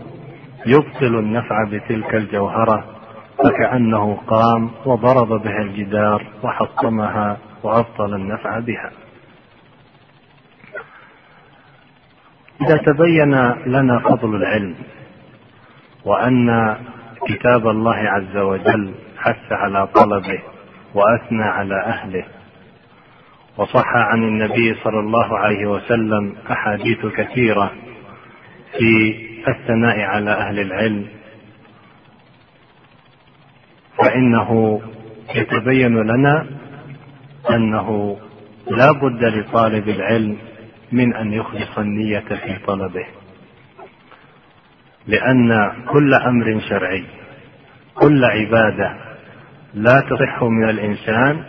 يبطل 0.66 1.18
النفع 1.18 1.64
بتلك 1.64 2.14
الجوهرة 2.14 2.84
فكأنه 3.38 4.14
قام 4.26 4.70
وضرب 4.86 5.28
بها 5.28 5.62
الجدار 5.62 6.26
وحطمها 6.42 7.36
وأبطل 7.62 8.14
النفع 8.14 8.58
بها. 8.58 8.90
إذا 12.64 12.76
تبين 12.76 13.34
لنا 13.66 13.98
فضل 13.98 14.34
العلم 14.36 14.74
وأن 16.04 16.76
كتاب 17.28 17.68
الله 17.68 17.96
عز 17.96 18.36
وجل 18.36 18.94
حث 19.18 19.52
على 19.52 19.86
طلبه 19.86 20.42
وأثنى 20.94 21.44
على 21.44 21.74
أهله 21.82 22.24
وصح 23.56 23.96
عن 23.96 24.22
النبي 24.22 24.74
صلى 24.74 25.00
الله 25.00 25.38
عليه 25.38 25.66
وسلم 25.66 26.34
أحاديث 26.50 27.06
كثيرة 27.06 27.72
في 28.78 29.14
الثناء 29.48 30.00
على 30.00 30.30
أهل 30.30 30.60
العلم 30.60 31.06
فإنه 33.98 34.80
يتبين 35.34 35.96
لنا 35.96 36.46
أنه 37.50 38.16
لا 38.70 38.92
بد 38.92 39.24
لطالب 39.24 39.88
العلم 39.88 40.36
من 40.94 41.14
أن 41.14 41.32
يخلص 41.32 41.78
النية 41.78 42.20
في 42.20 42.58
طلبه. 42.66 43.06
لأن 45.06 45.72
كل 45.88 46.14
أمر 46.14 46.60
شرعي 46.68 47.04
كل 47.94 48.24
عبادة 48.24 48.96
لا 49.74 50.00
تصح 50.00 50.42
من 50.42 50.68
الإنسان 50.68 51.44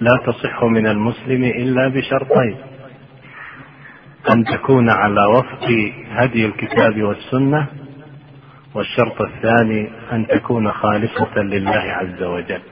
لا 0.00 0.18
تصح 0.26 0.64
من 0.64 0.86
المسلم 0.86 1.44
إلا 1.44 1.88
بشرطين. 1.88 2.56
أن 4.30 4.44
تكون 4.44 4.90
على 4.90 5.24
وفق 5.26 5.92
هدي 6.10 6.46
الكتاب 6.46 7.02
والسنة 7.02 7.66
والشرط 8.74 9.20
الثاني 9.20 9.90
أن 10.12 10.26
تكون 10.26 10.72
خالصة 10.72 11.38
لله 11.38 11.80
عز 12.00 12.22
وجل. 12.22 12.62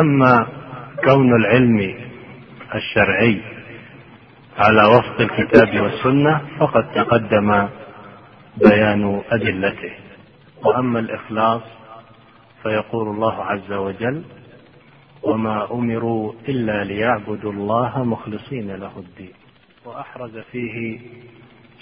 أما 0.00 0.46
كون 1.04 1.36
العلم 1.40 1.94
الشرعي 2.74 3.51
على 4.58 4.84
وفق 4.84 5.20
الكتاب 5.20 5.80
والسنة 5.80 6.40
فقد 6.58 6.92
تقدم 6.94 7.68
بيان 8.56 9.22
أدلته. 9.30 9.92
وأما 10.64 10.98
الإخلاص 10.98 11.62
فيقول 12.62 13.08
الله 13.08 13.44
عز 13.44 13.72
وجل 13.72 14.22
وما 15.22 15.72
أمروا 15.72 16.32
إلا 16.48 16.84
ليعبدوا 16.84 17.52
الله 17.52 18.04
مخلصين 18.04 18.70
له 18.70 18.92
الدين. 18.98 19.32
وأحرز 19.84 20.38
فيه 20.38 21.00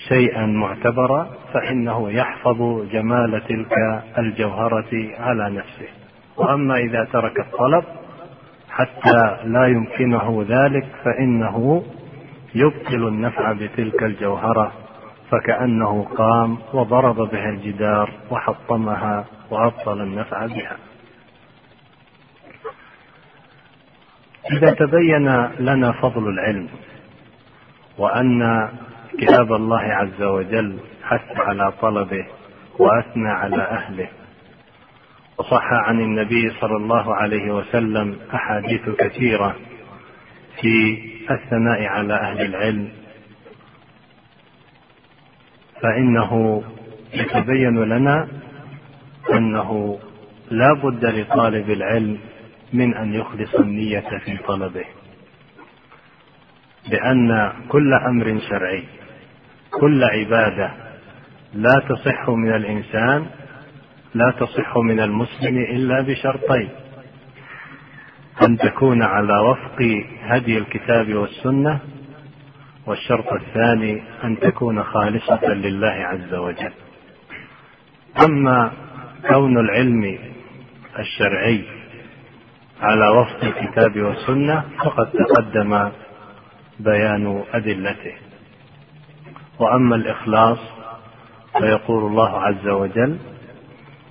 شيئا 0.09 0.47
معتبرا 0.47 1.31
فإنه 1.53 2.11
يحفظ 2.11 2.87
جمال 2.93 3.43
تلك 3.49 3.73
الجوهرة 4.19 4.91
على 5.19 5.51
نفسه. 5.51 5.89
وأما 6.37 6.77
إذا 6.77 7.09
ترك 7.13 7.41
الطلب 7.41 7.85
حتى 8.71 9.37
لا 9.45 9.67
يمكنه 9.67 10.47
ذلك 10.49 10.87
فإنه 11.05 11.85
يبطل 12.55 13.09
النفع 13.09 13.53
بتلك 13.53 14.03
الجوهرة 14.03 14.73
فكأنه 15.31 16.05
قام 16.17 16.59
وضرب 16.73 17.17
بها 17.17 17.49
الجدار 17.51 18.11
وحطمها 18.31 19.25
وأبطل 19.51 20.01
النفع 20.01 20.47
بها. 20.47 20.77
إذا 24.53 24.71
تبين 24.75 25.47
لنا 25.59 25.93
فضل 25.93 26.29
العلم 26.29 26.69
وأن 27.99 28.69
كتاب 29.19 29.53
الله 29.53 29.81
عز 29.83 30.23
وجل 30.23 30.79
حث 31.03 31.37
على 31.41 31.73
طلبه 31.81 32.27
وأثنى 32.79 33.29
على 33.29 33.63
أهله 33.63 34.09
وصح 35.39 35.73
عن 35.73 36.01
النبي 36.01 36.51
صلى 36.61 36.77
الله 36.77 37.15
عليه 37.15 37.55
وسلم 37.55 38.17
أحاديث 38.35 38.89
كثيرة 38.99 39.57
في 40.61 40.99
الثناء 41.31 41.83
على 41.83 42.15
أهل 42.15 42.41
العلم. 42.41 42.89
فإنه 45.83 46.63
يتبين 47.15 47.85
لنا 47.85 48.29
أنه 49.33 49.99
لا 50.51 50.73
بد 50.73 51.05
لطالب 51.05 51.71
العلم 51.71 52.19
من 52.73 52.95
أن 52.95 53.15
يخلص 53.15 53.55
النية 53.55 54.19
في 54.25 54.37
طلبه. 54.37 54.85
لأن 56.89 57.53
كل 57.69 57.95
أمر 57.95 58.41
شرعي 58.49 58.85
كل 59.71 60.05
عبادة 60.05 60.71
لا 61.55 61.83
تصح 61.89 62.29
من 62.29 62.55
الإنسان 62.55 63.27
لا 64.15 64.31
تصح 64.31 64.79
من 64.79 65.01
المسلم 65.01 65.59
إلا 65.59 66.01
بشرطين. 66.01 66.69
أن 68.43 68.57
تكون 68.59 69.03
على 69.03 69.39
وفق 69.39 70.05
هدي 70.23 70.59
الكتاب 70.59 71.15
والسنة 71.15 71.81
والشرط 72.87 73.33
الثاني 73.33 74.03
أن 74.25 74.39
تكون 74.39 74.83
خالصة 74.83 75.47
لله 75.47 75.89
عز 75.89 76.35
وجل. 76.35 76.73
أما 78.25 78.73
كون 79.29 79.59
العلم 79.59 80.19
الشرعي 80.99 81.65
على 82.81 83.09
وفق 83.09 83.45
الكتاب 83.45 84.01
والسنة 84.01 84.65
فقد 84.85 85.11
تقدم 85.11 85.91
بيان 86.81 87.45
أدلته. 87.55 88.15
وأما 89.59 89.97
الإخلاص 89.97 90.59
فيقول 91.59 92.05
الله 92.07 92.41
عز 92.41 92.69
وجل 92.69 93.19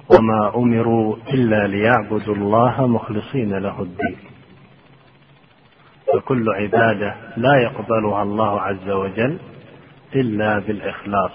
وما 0.10 0.56
أمروا 0.56 1.15
إلا 1.34 1.67
ليعبدوا 1.67 2.36
الله 2.36 2.88
مخلصين 2.88 3.54
له 3.58 3.82
الدين. 3.82 4.17
فكل 6.13 6.50
عبادة 6.50 7.15
لا 7.38 7.56
يقبلها 7.62 8.24
الله 8.24 8.62
عز 8.62 8.89
وجل 8.89 9.39
إلا 10.15 10.60
بالإخلاص 10.60 11.32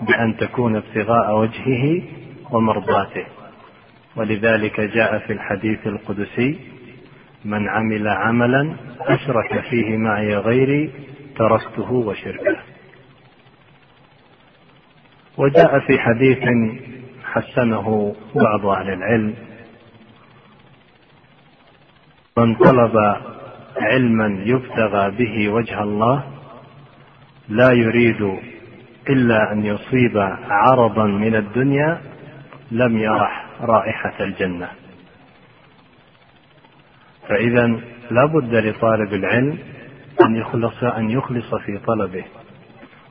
بأن 0.00 0.36
تكون 0.36 0.76
ابتغاء 0.76 1.38
وجهه 1.38 2.02
ومرضاته. 2.50 3.26
ولذلك 4.16 4.80
جاء 4.80 5.18
في 5.18 5.32
الحديث 5.32 5.86
القدسي 5.86 6.58
من 7.44 7.68
عمل 7.68 8.08
عملا 8.08 8.76
أشرك 9.00 9.60
فيه 9.70 9.96
معي 9.96 10.36
غيري 10.36 10.90
تركته 11.36 11.92
وشركه. 11.92 12.56
وجاء 15.38 15.78
في 15.78 15.98
حديث 15.98 16.38
حسنه 17.36 18.14
بعض 18.34 18.66
أهل 18.66 18.92
العلم. 18.92 19.34
من 22.38 22.54
طلب 22.54 22.96
علما 23.76 24.42
يبتغى 24.44 25.10
به 25.10 25.48
وجه 25.48 25.82
الله 25.82 26.24
لا 27.48 27.72
يريد 27.72 28.38
إلا 29.08 29.52
أن 29.52 29.64
يصيب 29.64 30.18
عرضا 30.48 31.04
من 31.04 31.36
الدنيا 31.36 32.00
لم 32.70 32.98
يرح 32.98 33.46
رائحة 33.60 34.14
الجنة. 34.20 34.68
فإذا 37.28 37.66
لا 38.10 38.26
بد 38.26 38.54
لطالب 38.54 39.14
العلم 39.14 39.58
أن 40.22 40.36
يخلص 40.36 40.84
أن 40.84 41.10
يخلص 41.10 41.54
في 41.54 41.78
طلبه 41.78 42.24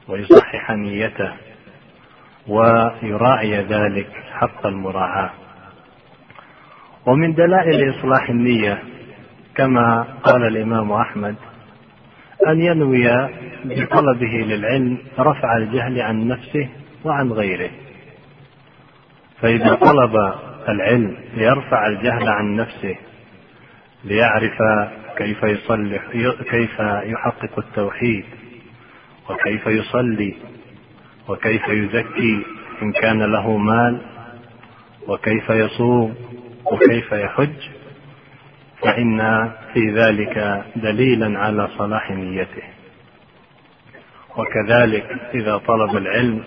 ويصحح 0.08 0.72
نيته. 0.72 1.45
ويراعي 2.48 3.58
ذلك 3.62 4.10
حق 4.34 4.66
المراعاة. 4.68 5.30
ومن 7.06 7.34
دلائل 7.34 7.90
إصلاح 7.90 8.30
النية 8.30 8.84
كما 9.56 10.02
قال 10.24 10.48
الإمام 10.48 10.92
أحمد 10.92 11.36
أن 12.48 12.62
ينوي 12.62 13.08
بطلبه 13.66 14.46
للعلم 14.48 14.98
رفع 15.20 15.58
الجهل 15.58 16.02
عن 16.02 16.28
نفسه 16.28 16.70
وعن 17.06 17.32
غيره. 17.32 17.70
فإذا 19.42 19.76
طلب 19.76 20.16
العلم 20.70 21.18
ليرفع 21.34 21.88
الجهل 21.88 22.30
عن 22.30 22.56
نفسه 22.56 22.96
ليعرف 24.04 24.58
كيف 25.18 25.44
يصلح 25.44 26.02
كيف 26.52 26.80
يحقق 27.04 27.60
التوحيد 27.60 28.26
وكيف 29.30 29.68
يصلي 29.68 30.36
وكيف 31.28 31.68
يزكي 31.68 32.46
إن 32.82 32.92
كان 32.92 33.24
له 33.32 33.58
مال 33.58 34.02
وكيف 35.08 35.50
يصوم 35.50 36.16
وكيف 36.72 37.12
يحج 37.12 37.56
فإن 38.82 39.52
في 39.74 39.92
ذلك 39.94 40.66
دليلا 40.76 41.40
على 41.40 41.68
صلاح 41.78 42.12
نيته. 42.12 42.64
وكذلك 44.38 45.06
إذا 45.34 45.58
طلب 45.58 45.98
العلم 45.98 46.44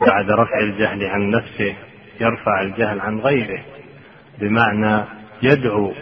بعد 0.00 0.30
رفع 0.30 0.58
الجهل 0.58 1.04
عن 1.04 1.30
نفسه 1.30 1.74
يرفع 2.20 2.62
الجهل 2.62 3.00
عن 3.00 3.18
غيره 3.20 3.62
بمعنى 4.38 5.04
يدعو 5.42 5.92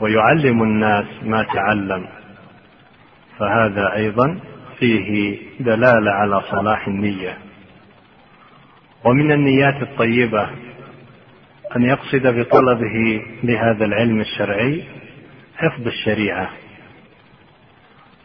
ويعلم 0.00 0.62
الناس 0.62 1.06
ما 1.22 1.42
تعلم 1.42 2.06
فهذا 3.38 3.94
أيضا 3.94 4.40
فيه 4.78 5.38
دلالة 5.60 6.10
على 6.10 6.40
صلاح 6.50 6.88
النية. 6.88 7.38
ومن 9.04 9.32
النيات 9.32 9.82
الطيبة 9.82 10.48
أن 11.76 11.82
يقصد 11.82 12.26
بطلبه 12.26 13.22
لهذا 13.42 13.84
العلم 13.84 14.20
الشرعي 14.20 14.84
حفظ 15.56 15.86
الشريعة 15.86 16.50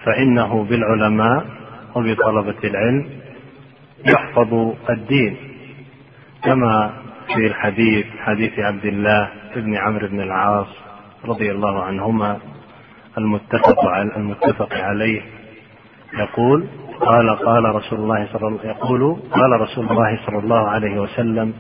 فإنه 0.06 0.64
بالعلماء 0.64 1.46
وبطلبة 1.96 2.58
العلم 2.64 3.10
يحفظ 4.06 4.74
الدين 4.90 5.38
كما 6.44 6.94
في 7.28 7.48
الحديث 7.48 8.06
حديث 8.20 8.60
عبد 8.60 8.86
الله 8.86 9.30
بن 9.56 9.76
عمرو 9.76 10.08
بن 10.08 10.22
العاص 10.22 10.68
رضي 11.26 11.52
الله 11.52 11.84
عنهما 11.84 12.40
المتفق 13.18 13.86
المتفق 14.18 14.74
عليه. 14.74 15.22
يقول 16.17 16.65
قال 17.00 17.30
قال 17.30 17.76
رسول 17.76 18.00
الله 18.00 18.28
صلى 18.34 18.48
الله 18.48 18.65
يقول 18.65 19.17
قال 19.32 19.62
رسول 19.62 19.91
الله 19.91 20.19
صلى 20.26 20.39
الله 20.39 20.69
عليه 20.69 21.00
وسلم 21.02 21.54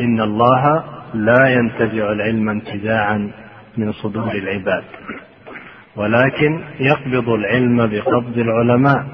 إن 0.00 0.20
الله 0.20 0.84
لا 1.14 1.48
ينتزع 1.48 2.12
العلم 2.12 2.48
انتزاعا 2.48 3.32
من 3.76 3.92
صدور 3.92 4.32
العباد 4.32 4.84
ولكن 5.96 6.64
يقبض 6.80 7.28
العلم 7.28 7.86
بقبض 7.86 8.38
العلماء 8.38 9.04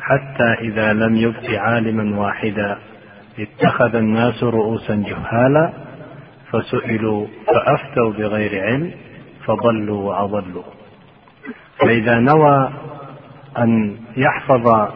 حتى 0.00 0.54
إذا 0.60 0.92
لم 0.92 1.16
يبق 1.16 1.50
عالما 1.50 2.20
واحدا 2.20 2.78
اتخذ 3.38 3.94
الناس 3.94 4.44
رؤوسا 4.44 4.94
جهالا 4.94 5.72
فسئلوا 6.50 7.26
فأفتوا 7.46 8.12
بغير 8.12 8.64
علم 8.64 8.90
فضلوا 9.44 10.02
وأضلوا. 10.02 10.62
فإذا 11.78 12.18
نوى 12.18 12.70
أن 13.58 13.96
يحفظ 14.16 14.92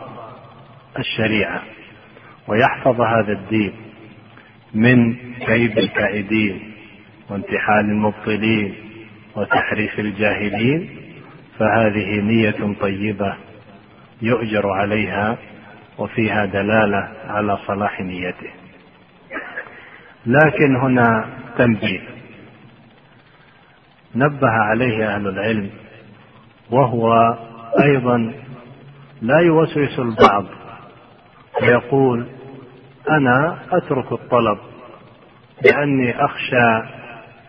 الشريعة 0.99 1.63
ويحفظ 2.49 3.01
هذا 3.01 3.33
الدين 3.33 3.73
من 4.75 5.15
كيد 5.47 5.79
الكائدين 5.79 6.73
وانتحال 7.31 7.85
المبطلين 7.85 8.75
وتحريف 9.37 10.01
الجاهلين 10.01 10.91
فهذه 11.59 12.21
نية 12.21 12.75
طيبة 12.81 13.35
يؤجر 14.23 14.71
عليها 14.71 15.39
وفيها 15.99 16.47
دلالة 16.47 17.09
على 17.27 17.59
صلاح 17.67 18.01
نيته. 18.01 18.51
لكن 20.27 20.77
هنا 20.77 21.29
تنبيه. 21.59 22.01
نبه 24.15 24.49
عليه 24.49 25.15
أهل 25.15 25.29
العلم 25.29 25.71
وهو 26.71 27.37
أيضا 27.83 28.33
لا 29.23 29.39
يوسوس 29.41 29.99
البعض. 29.99 30.45
فيقول 31.59 32.27
أنا 33.11 33.59
أترك 33.73 34.13
الطلب 34.13 34.59
لأني 35.65 36.25
أخشى 36.25 36.83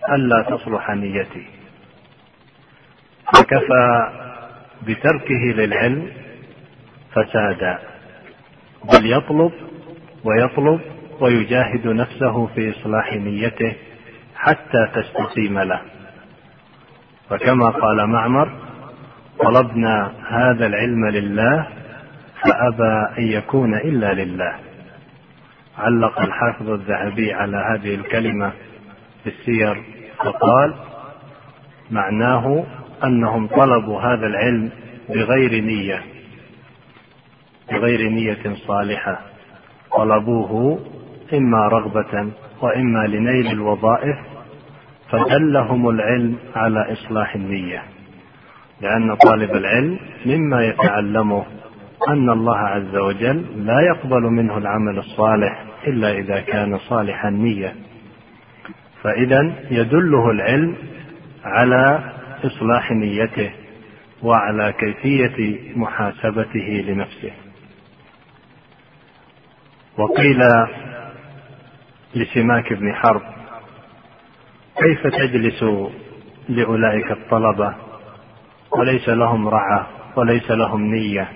ألا 0.10 0.42
تصلح 0.50 0.90
نيتي. 0.90 1.46
فكفى 3.34 4.10
بتركه 4.82 5.44
للعلم 5.56 6.12
فسادا. 7.12 7.80
بل 8.84 9.12
يطلب 9.12 9.52
ويطلب 10.24 10.82
ويجاهد 11.20 11.88
نفسه 11.88 12.48
في 12.48 12.72
إصلاح 12.72 13.14
نيته 13.14 13.76
حتى 14.36 14.88
تستقيم 14.96 15.60
له. 15.60 15.82
فكما 17.30 17.70
قال 17.70 18.08
معمر 18.08 18.52
طلبنا 19.44 20.12
هذا 20.30 20.66
العلم 20.66 21.10
لله 21.10 21.68
فأبى 22.44 23.20
أن 23.20 23.24
يكون 23.24 23.74
إلا 23.74 24.14
لله. 24.14 24.56
علق 25.78 26.22
الحافظ 26.22 26.70
الذهبي 26.70 27.34
على 27.34 27.58
هذه 27.58 27.96
الكلمة 27.96 28.52
في 29.24 29.30
السير 29.30 29.84
فقال 30.18 30.74
معناه 31.92 32.66
أنهم 33.04 33.48
طلبوا 33.48 34.02
هذا 34.02 34.28
العلم 34.28 34.72
بغير 35.10 35.64
نية 35.64 36.04
بغير 37.72 38.10
نية 38.10 38.56
صالحة. 38.68 39.20
طلبوه 39.98 40.80
إما 41.34 41.68
رغبة 41.68 42.32
وإما 42.62 43.08
لنيل 43.08 43.48
الوظائف 43.48 44.18
فدلهم 45.10 45.90
العلم 45.90 46.38
على 46.56 46.92
إصلاح 46.92 47.36
النية. 47.36 47.84
لأن 48.82 49.16
طالب 49.16 49.52
العلم 49.52 50.00
مما 50.26 50.66
يتعلمه 50.66 51.46
أن 52.10 52.30
الله 52.30 52.58
عز 52.58 52.96
وجل 52.96 53.66
لا 53.66 53.82
يقبل 53.82 54.22
منه 54.22 54.58
العمل 54.58 54.98
الصالح 54.98 55.66
إلا 55.88 56.12
إذا 56.12 56.40
كان 56.42 56.78
صالح 56.78 57.26
النية 57.26 57.76
فإذا 59.04 59.54
يدله 59.72 60.32
العلم 60.32 60.76
على 61.44 62.14
إصلاح 62.46 62.92
نيته 62.92 63.52
وعلى 64.24 64.74
كيفية 64.74 65.60
محاسبته 65.76 66.84
لنفسه. 66.88 67.32
وقيل 69.98 70.40
لسماك 72.16 72.74
بن 72.74 72.94
حرب 72.94 73.22
كيف 74.78 75.08
تجلس 75.08 75.64
لأولئك 76.50 77.12
الطلبة 77.12 77.74
وليس 78.80 79.10
لهم 79.10 79.48
رعى 79.48 79.86
وليس 80.16 80.52
لهم 80.52 80.82
نية. 80.84 81.28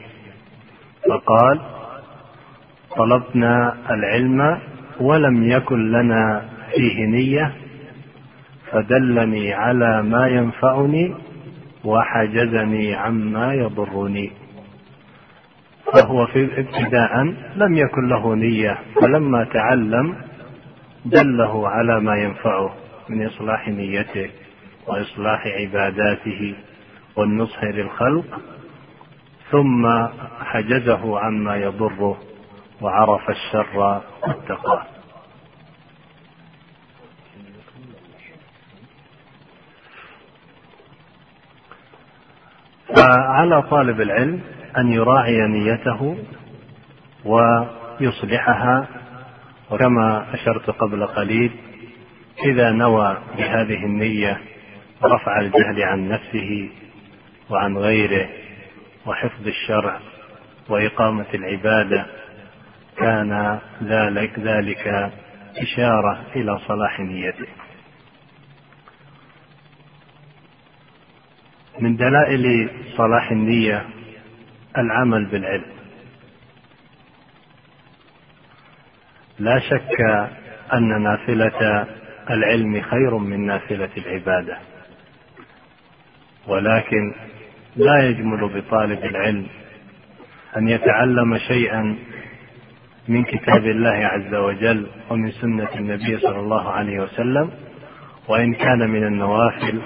فقال 1.09 1.59
طلبنا 2.97 3.75
العلم 3.89 4.59
ولم 4.99 5.51
يكن 5.51 5.91
لنا 5.91 6.45
فيه 6.75 7.05
نية 7.05 7.53
فدلني 8.71 9.53
على 9.53 10.03
ما 10.03 10.27
ينفعني 10.27 11.15
وحجزني 11.83 12.95
عما 12.95 13.53
يضرني. 13.53 14.31
فهو 15.93 16.25
في 16.25 16.59
ابتداء 16.59 17.23
لم 17.55 17.77
يكن 17.77 18.07
له 18.09 18.35
نية 18.35 18.77
فلما 19.01 19.43
تعلم 19.43 20.15
دله 21.05 21.69
على 21.69 21.99
ما 22.01 22.15
ينفعه 22.15 22.75
من 23.09 23.25
إصلاح 23.25 23.67
نيته 23.67 24.29
وإصلاح 24.87 25.47
عباداته. 25.47 26.55
والنصح 27.15 27.63
للخلق 27.63 28.41
ثم 29.51 30.07
حجزه 30.39 31.19
عما 31.19 31.55
يضره 31.55 32.17
وعرف 32.81 33.29
الشر 33.29 33.77
واتقاه. 33.77 34.83
فعلى 42.95 43.61
طالب 43.61 44.01
العلم 44.01 44.41
أن 44.77 44.91
يراعي 44.91 45.47
نيته 45.47 46.17
ويصلحها 47.25 48.87
وكما 49.71 50.33
أشرت 50.33 50.69
قبل 50.69 51.05
قليل 51.05 51.51
إذا 52.45 52.71
نوى 52.71 53.17
بهذه 53.37 53.85
النية 53.85 54.41
رفع 55.03 55.39
الجهل 55.39 55.83
عن 55.83 56.09
نفسه 56.09 56.69
وعن 57.49 57.77
غيره 57.77 58.29
وحفظ 59.05 59.47
الشرع 59.47 59.99
وإقامة 60.69 61.25
العبادة 61.33 62.05
كان 62.97 63.59
ذلك 63.83 64.39
ذلك 64.39 65.11
إشارة 65.57 66.23
إلى 66.35 66.59
صلاح 66.67 66.99
نيته. 66.99 67.47
من 71.79 71.95
دلائل 71.95 72.69
صلاح 72.97 73.31
النية 73.31 73.85
العمل 74.77 75.25
بالعلم. 75.25 75.75
لا 79.39 79.59
شك 79.59 80.01
أن 80.73 81.01
نافلة 81.03 81.87
العلم 82.29 82.81
خير 82.81 83.17
من 83.17 83.45
نافلة 83.45 83.89
العبادة. 83.97 84.57
ولكن 86.47 87.13
لا 87.75 88.09
يجمل 88.09 88.61
بطالب 88.61 89.05
العلم 89.05 89.47
أن 90.57 90.69
يتعلم 90.69 91.37
شيئا 91.37 91.95
من 93.07 93.23
كتاب 93.23 93.65
الله 93.65 94.05
عز 94.05 94.33
وجل 94.35 94.87
ومن 95.09 95.31
سنة 95.31 95.69
النبي 95.75 96.17
صلى 96.17 96.39
الله 96.39 96.69
عليه 96.69 96.99
وسلم 96.99 97.51
وإن 98.27 98.53
كان 98.53 98.89
من 98.89 99.03
النوافل 99.03 99.81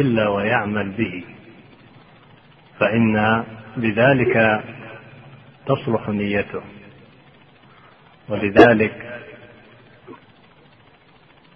إلا 0.00 0.28
ويعمل 0.28 0.90
به. 0.90 1.24
فإن 2.78 3.44
بذلك 3.76 4.62
تصلح 5.66 6.08
نيته. 6.08 6.62
ولذلك 8.28 9.11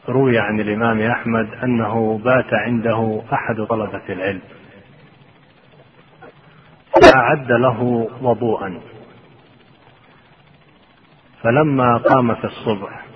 روي 0.09 0.39
عن 0.39 0.61
الإمام 0.61 1.01
أحمد 1.01 1.55
أنه 1.65 2.19
بات 2.25 2.55
عنده 2.55 3.23
أحد 3.33 3.57
طلبة 3.69 4.03
العلم. 4.09 4.41
فأعد 7.03 7.53
له 7.53 8.09
وضوءا. 8.23 8.81
فلما 11.43 11.97
قام 11.97 12.35
في 12.35 12.45
الصبح 12.45 13.07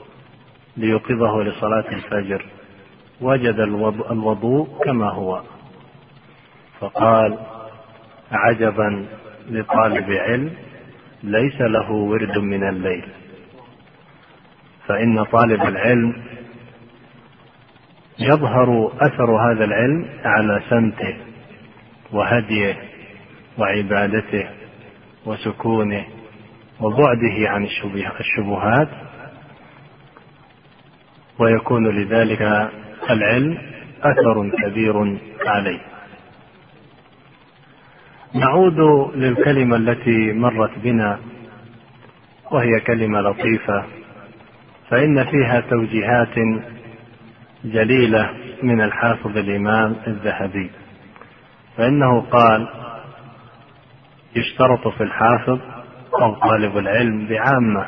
ليوقظه 0.76 1.42
لصلاة 1.42 1.84
الفجر 1.92 2.46
وجد 3.20 3.58
الوضوء 4.10 4.84
كما 4.84 5.10
هو. 5.10 5.42
فقال 6.80 7.38
عجبا 8.32 9.06
لطالب 9.48 10.10
علم 10.10 10.54
ليس 11.22 11.60
له 11.60 11.90
ورد 11.90 12.38
من 12.38 12.68
الليل. 12.68 13.08
فإن 14.86 15.24
طالب 15.24 15.62
العلم 15.62 16.22
يظهر 18.20 18.92
أثر 19.00 19.30
هذا 19.30 19.64
العلم 19.64 20.06
على 20.24 20.62
سمته 20.70 21.16
وهديه 22.12 22.76
وعبادته 23.58 24.48
وسكونه 25.26 26.04
وبعده 26.80 27.50
عن 27.50 27.68
الشبهات. 28.20 28.88
ويكون 31.38 31.88
لذلك 31.88 32.70
العلم 33.10 33.58
أثر 34.02 34.50
كبير 34.62 35.18
عليه. 35.46 35.80
نعود 38.34 38.80
للكلمة 39.14 39.76
التي 39.76 40.32
مرت 40.32 40.78
بنا 40.78 41.18
وهي 42.50 42.80
كلمة 42.80 43.20
لطيفة. 43.20 43.84
فإن 44.88 45.24
فيها 45.24 45.60
توجيهات 45.60 46.38
جليلة 47.64 48.30
من 48.62 48.80
الحافظ 48.80 49.36
الإمام 49.38 49.96
الذهبي 50.06 50.70
فإنه 51.76 52.20
قال 52.20 52.68
يشترط 54.36 54.88
في 54.88 55.02
الحافظ 55.02 55.58
أو 56.22 56.34
طالب 56.34 56.78
العلم 56.78 57.26
بعامة 57.26 57.86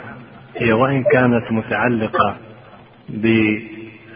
هي 0.56 0.72
وإن 0.72 1.04
كانت 1.12 1.52
متعلقة 1.52 2.36
ب 3.08 3.26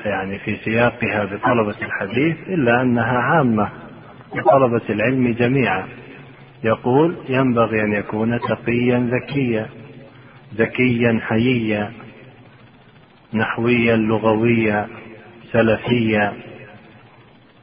يعني 0.04 0.38
في 0.38 0.56
سياقها 0.56 1.24
بطلبة 1.24 1.74
الحديث 1.82 2.36
إلا 2.48 2.82
أنها 2.82 3.18
عامة 3.18 3.68
لطلبة 4.34 4.82
العلم 4.90 5.32
جميعا. 5.32 5.86
يقول 6.64 7.16
ينبغي 7.28 7.80
أن 7.80 7.92
يكون 7.92 8.40
تقيا 8.40 9.10
ذكيا 9.12 9.66
ذكيا 10.54 11.20
حييا 11.22 11.92
نحويا 13.34 13.96
لغويا 13.96 14.88
سلفيا 15.52 16.32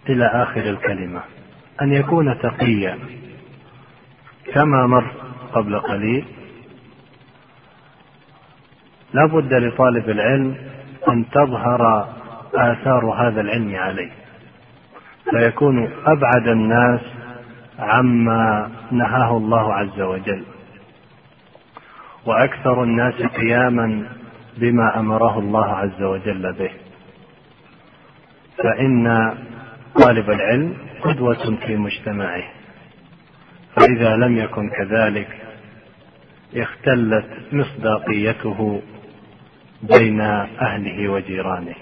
إلى 0.10 0.26
آخر 0.26 0.62
الكلمة. 0.62 1.22
أن 1.82 1.94
يكون 1.94 2.40
تقيا 2.40 3.00
كما 4.54 4.88
مر 4.88 5.12
قبل 5.54 5.80
قليل. 5.80 6.26
لا 9.14 9.26
بد 9.26 9.54
لطالب 9.54 10.10
العلم 10.10 10.56
أن 11.10 11.30
تظهر 11.30 12.10
آثار 12.54 13.06
هذا 13.06 13.42
العلم 13.42 13.76
عليه. 13.76 14.12
فيكون 15.30 15.90
أبعد 16.06 16.48
الناس 16.48 17.02
عما 17.80 18.72
نهاه 18.92 19.38
الله 19.38 19.74
عز 19.74 20.02
وجل. 20.02 20.44
وأكثر 22.26 22.84
الناس 22.84 23.14
قياما 23.14 24.08
بما 24.58 25.00
أمره 25.00 25.40
الله 25.40 25.66
عز 25.66 26.02
وجل 26.02 26.54
به. 26.54 26.83
فإن 28.58 29.34
طالب 29.96 30.30
العلم 30.30 30.78
قدوة 31.02 31.58
في 31.66 31.76
مجتمعه. 31.76 32.44
فإذا 33.76 34.16
لم 34.16 34.38
يكن 34.38 34.70
كذلك 34.70 35.28
اختلت 36.56 37.26
مصداقيته 37.52 38.82
بين 39.82 40.22
أهله 40.22 41.10
وجيرانه. 41.10 41.76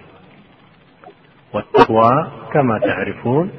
والتقوى 1.54 2.32
كما 2.54 2.80
تعرفون 2.80 3.52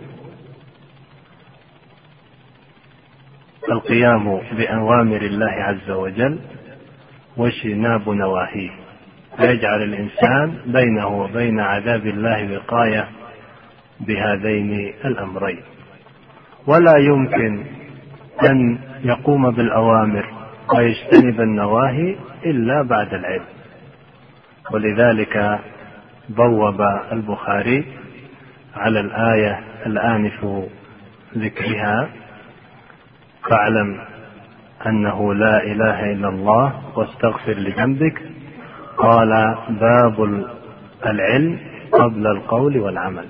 القيام 3.72 4.40
بأوامر 4.52 5.20
الله 5.22 5.50
عز 5.50 5.90
وجل 5.90 6.38
واجتناب 7.36 8.08
نواهيه. 8.08 8.81
فيجعل 9.36 9.82
الإنسان 9.82 10.58
بينه 10.66 11.06
وبين 11.06 11.60
عذاب 11.60 12.06
الله 12.06 12.56
وقاية 12.56 13.08
بهذين 14.00 14.94
الأمرين. 15.04 15.60
ولا 16.66 16.96
يمكن 16.98 17.64
أن 18.50 18.78
يقوم 19.04 19.50
بالأوامر 19.50 20.26
ويجتنب 20.76 21.40
النواهي 21.40 22.16
إلا 22.46 22.82
بعد 22.82 23.14
العلم. 23.14 23.44
ولذلك 24.70 25.58
بوب 26.28 26.80
البخاري 27.12 27.84
على 28.76 29.00
الآية 29.00 29.60
الآنف 29.86 30.46
ذكرها 31.38 32.08
فاعلم 33.50 33.98
أنه 34.86 35.34
لا 35.34 35.62
إله 35.62 36.12
إلا 36.12 36.28
الله 36.28 36.82
واستغفر 36.98 37.52
لذنبك 37.52 38.22
قال 38.96 39.56
باب 39.68 40.44
العلم 41.06 41.58
قبل 41.92 42.26
القول 42.26 42.78
والعمل. 42.78 43.26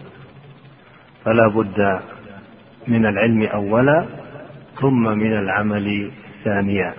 فلا 1.24 1.48
بد 1.48 2.00
من 2.88 3.06
العلم 3.06 3.42
أولا 3.42 4.06
ثم 4.80 5.02
من 5.02 5.38
العمل 5.38 6.10
ثانيا. 6.44 6.94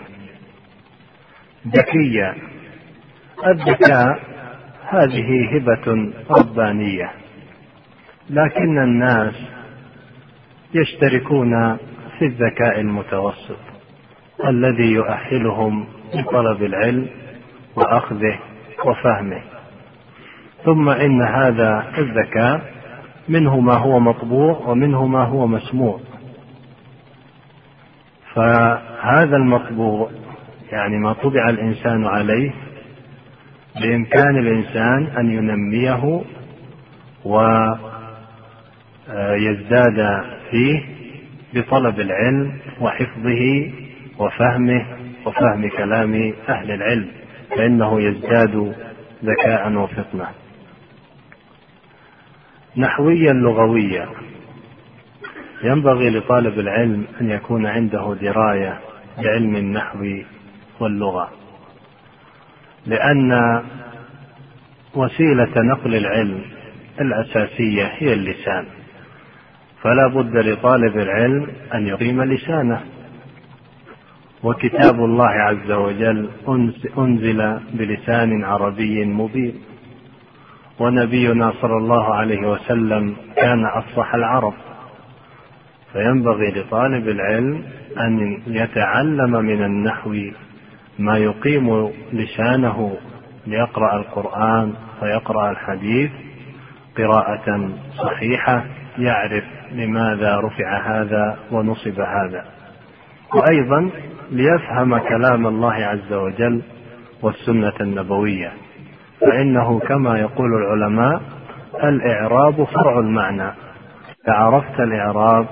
ذكية. 1.67 2.35
الذكاء 3.47 4.19
هذه 4.89 5.55
هبة 5.55 6.13
ربانية. 6.29 7.11
لكن 8.29 8.77
الناس 8.77 9.33
يشتركون 10.73 11.77
في 12.19 12.25
الذكاء 12.25 12.79
المتوسط 12.79 13.59
الذي 14.47 14.91
يؤهلهم 14.91 15.87
لطلب 16.13 16.63
العلم 16.63 17.07
وأخذه 17.75 18.39
وفهمه. 18.85 19.41
ثم 20.65 20.89
إن 20.89 21.21
هذا 21.21 21.85
الذكاء 21.97 22.61
منه 23.29 23.59
ما 23.59 23.73
هو 23.73 23.99
مطبوع 23.99 24.57
ومنه 24.65 25.05
ما 25.05 25.23
هو 25.23 25.47
مسموع. 25.47 25.99
فهذا 28.33 29.35
المطبوع 29.37 30.09
يعني 30.71 30.97
ما 30.97 31.13
طبع 31.13 31.49
الإنسان 31.49 32.05
عليه 32.05 32.51
بإمكان 33.81 34.37
الإنسان 34.37 35.07
أن 35.17 35.31
ينميه 35.31 36.21
ويزداد 39.09 40.23
فيه 40.51 40.81
بطلب 41.53 41.99
العلم 41.99 42.59
وحفظه 42.81 43.71
وفهمه 44.19 44.85
وفهم 45.25 45.69
كلام 45.69 46.33
أهل 46.49 46.71
العلم. 46.71 47.07
فإنه 47.57 48.01
يزداد 48.01 48.75
ذكاء 49.23 49.73
وفطنة 49.73 50.27
نحويا 52.77 53.33
لغويا 53.33 54.09
ينبغي 55.63 56.09
لطالب 56.09 56.59
العلم 56.59 57.05
أن 57.21 57.29
يكون 57.29 57.65
عنده 57.65 58.15
دراية 58.21 58.79
بعلم 59.17 59.55
النحو 59.55 60.21
واللغة 60.79 61.31
لأن 62.85 63.61
وسيلة 64.95 65.61
نقل 65.61 65.95
العلم 65.95 66.41
الأساسية 67.01 67.85
هي 67.85 68.13
اللسان. 68.13 68.65
فلا 69.81 70.07
بد 70.07 70.37
لطالب 70.37 70.97
العلم 70.97 71.47
أن 71.73 71.87
يقيم 71.87 72.23
لسانه. 72.23 72.81
وكتاب 74.43 74.95
الله 74.95 75.29
عز 75.29 75.71
وجل 75.71 76.29
أنزل 76.97 77.59
بلسان 77.73 78.43
عربي 78.43 79.05
مبين. 79.05 79.53
ونبينا 80.79 81.53
صلى 81.61 81.77
الله 81.77 82.13
عليه 82.15 82.51
وسلم 82.51 83.15
كان 83.35 83.65
أفصح 83.65 84.15
العرب. 84.15 84.53
فينبغي 85.93 86.51
لطالب 86.51 87.09
العلم 87.09 87.63
أن 87.99 88.41
يتعلم 88.47 89.31
من 89.31 89.63
النحو 89.63 90.15
ما 90.99 91.17
يقيم 91.17 91.89
لسانه 92.13 92.97
ليقرأ 93.47 93.95
القرآن 93.95 94.73
ويقرأ 95.01 95.51
الحديث 95.51 96.11
قراءة 96.97 97.69
صحيحة 97.97 98.65
يعرف 98.97 99.43
لماذا 99.71 100.39
رفع 100.39 100.77
هذا 100.77 101.37
ونصب 101.51 101.99
هذا. 101.99 102.45
وأيضا 103.33 103.89
ليفهم 104.33 104.97
كلام 104.97 105.47
الله 105.47 105.73
عز 105.73 106.13
وجل 106.13 106.61
والسنة 107.21 107.73
النبوية. 107.81 108.53
فإنه 109.21 109.79
كما 109.79 110.19
يقول 110.19 110.49
العلماء 110.53 111.21
الإعراب 111.83 112.63
فرع 112.63 112.99
المعنى. 112.99 113.47
اذا 114.27 114.33
عرفت 114.33 114.79
الإعراب 114.79 115.47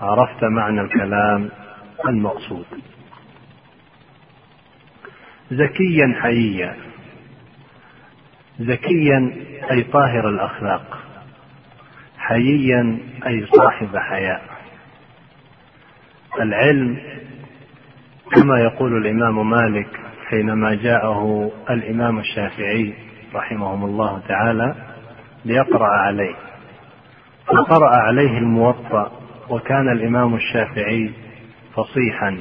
عرفت 0.00 0.44
معنى 0.44 0.80
الكلام 0.80 1.50
المقصود. 2.08 2.66
ذكيا 5.52 6.14
حييا. 6.22 6.76
ذكيا 8.60 9.36
أي 9.70 9.82
طاهر 9.82 10.28
الأخلاق. 10.28 10.98
حييا 12.18 12.98
أي 13.26 13.46
صاحب 13.46 13.96
حياء. 13.96 14.42
العلم 16.40 16.98
كما 18.34 18.58
يقول 18.58 18.96
الإمام 18.96 19.50
مالك 19.50 19.88
حينما 20.28 20.74
جاءه 20.74 21.50
الإمام 21.70 22.18
الشافعي 22.18 22.94
رحمهم 23.34 23.84
الله 23.84 24.20
تعالى 24.28 24.74
ليقرأ 25.44 25.88
عليه. 25.88 26.34
فقرأ 27.46 27.96
عليه 27.96 28.38
الموطأ 28.38 29.12
وكان 29.50 29.88
الإمام 29.88 30.34
الشافعي 30.34 31.10
فصيحا 31.74 32.38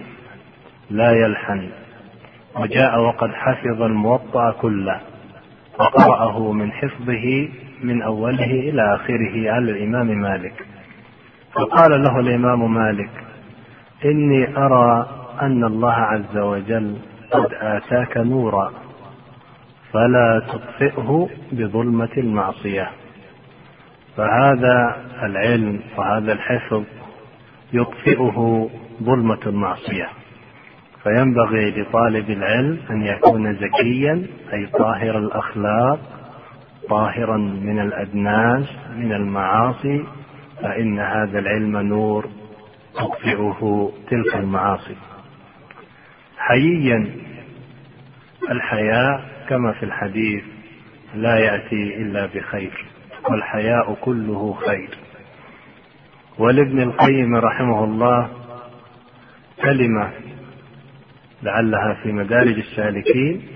لا 0.90 1.12
يلحن 1.12 1.70
وجاء 2.56 3.00
وقد 3.00 3.30
حفظ 3.34 3.82
الموطأ 3.82 4.52
كله 4.52 5.00
وقرأه 5.80 6.52
من 6.52 6.72
حفظه 6.72 7.50
من 7.84 8.02
أوله 8.02 8.52
إلى 8.70 8.96
آخره 8.96 9.52
على 9.52 9.72
الإمام 9.72 10.08
مالك. 10.08 10.66
فقال 11.54 12.04
له 12.04 12.20
الإمام 12.20 12.74
مالك 12.74 13.10
إني 14.06 14.58
أرى 14.58 15.21
أن 15.41 15.63
الله 15.63 15.94
عز 15.94 16.38
وجل 16.38 16.98
قد 17.32 17.54
آتاك 17.54 18.17
نورا 18.17 18.72
فلا 19.94 20.41
تطفئه 20.48 21.30
بظلمة 21.52 22.10
المعصية. 22.17 22.89
فهذا 24.17 24.96
العلم 25.24 25.80
وهذا 25.98 26.34
الحفظ 26.34 26.84
يطفئه 27.74 28.70
ظلمة 29.04 29.39
المعصية. 29.46 30.08
فينبغي 31.04 31.82
لطالب 31.82 32.30
العلم 32.30 32.80
أن 32.91 33.01
يكون 33.01 33.51
ذكيا 33.51 34.26
أي 34.53 34.66
طاهر 34.66 35.18
الأخلاق 35.18 35.99
طاهرا 36.89 37.38
من 37.38 37.80
الأدناس 37.80 38.66
من 38.95 39.14
المعاصي 39.14 40.06
فإن 40.62 40.99
هذا 40.99 41.39
العلم 41.39 41.78
نور 41.78 42.26
تطفئه 42.95 43.91
تلك 44.10 44.36
المعاصي. 44.36 44.95
حييا. 46.48 47.08
الحياء 48.52 49.46
كما 49.50 49.72
في 49.74 49.84
الحديث 49.84 50.44
لا 51.16 51.38
يأتي 51.38 51.96
إلا 52.02 52.26
بخير 52.26 52.86
والحياء 53.30 53.94
كله 54.02 54.54
خير. 54.54 54.89
ولابن 56.38 56.82
القيم 56.82 57.36
رحمه 57.36 57.84
الله 57.84 58.30
كلمة 59.64 60.12
لعلها 61.44 61.94
في 62.04 62.12
مدارج 62.12 62.58
السالكين 62.58 63.48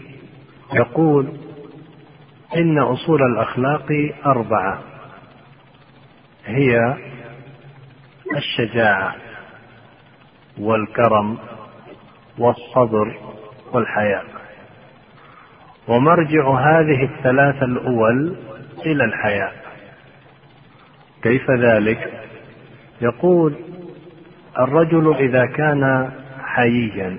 يقول 0.73 1.33
إن 2.55 2.77
أصول 2.79 3.19
الأخلاق 3.23 4.13
أربعة 4.25 4.79
هي 6.45 6.95
الشجاعة 8.37 9.15
والكرم 10.59 11.37
والصبر 12.37 13.15
والحياء. 13.73 14.25
ومرجع 15.87 16.49
هذه 16.49 17.03
الثلاثة 17.03 17.65
الأول 17.65 18.35
إلى 18.85 19.03
الحياء. 19.03 19.53
كيف 21.23 21.51
ذلك؟ 21.51 22.21
يقول 23.01 23.55
الرجل 24.59 25.15
إذا 25.15 25.45
كان 25.45 26.11
حييا 26.43 27.17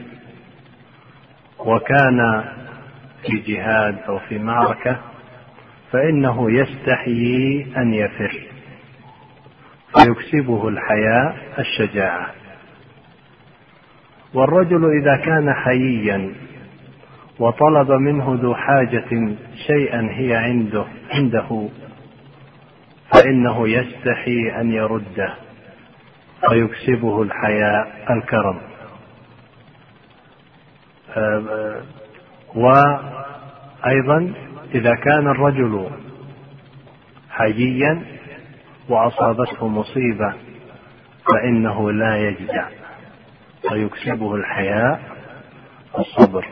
وكان 1.58 2.44
في 3.22 3.38
جهاد 3.38 3.98
أو 4.08 4.18
في 4.18 4.38
معركة 4.38 4.96
فإنه 5.92 6.50
يستحيي 6.50 7.66
أن 7.76 7.94
يفر 7.94 8.40
فيكسبه 9.94 10.68
الحياء 10.68 11.36
الشجاعة. 11.58 12.30
والرجل 14.36 15.00
إذا 15.00 15.16
كان 15.16 15.52
حييا 15.54 16.32
وطلب 17.38 17.90
منه 17.90 18.38
ذو 18.42 18.54
حاجة 18.54 19.36
شيئا 19.66 20.08
هي 20.10 20.36
عنده 20.36 20.84
عنده 21.10 21.68
فإنه 23.12 23.68
يستحي 23.68 24.60
أن 24.60 24.72
يرده 24.72 25.34
فيكسبه 26.48 27.22
الحياء 27.22 28.06
الكرم. 28.10 28.60
آه، 31.16 31.82
وأيضا 32.54 34.32
إذا 34.74 34.94
كان 34.94 35.28
الرجل 35.28 35.90
حييا 37.30 38.02
وأصابته 38.88 39.68
مصيبة 39.68 40.34
فإنه 41.32 41.92
لا 41.92 42.16
يجزع. 42.16 42.85
فيكسبه 43.68 44.34
الحياء 44.34 45.00
الصبر 45.98 46.46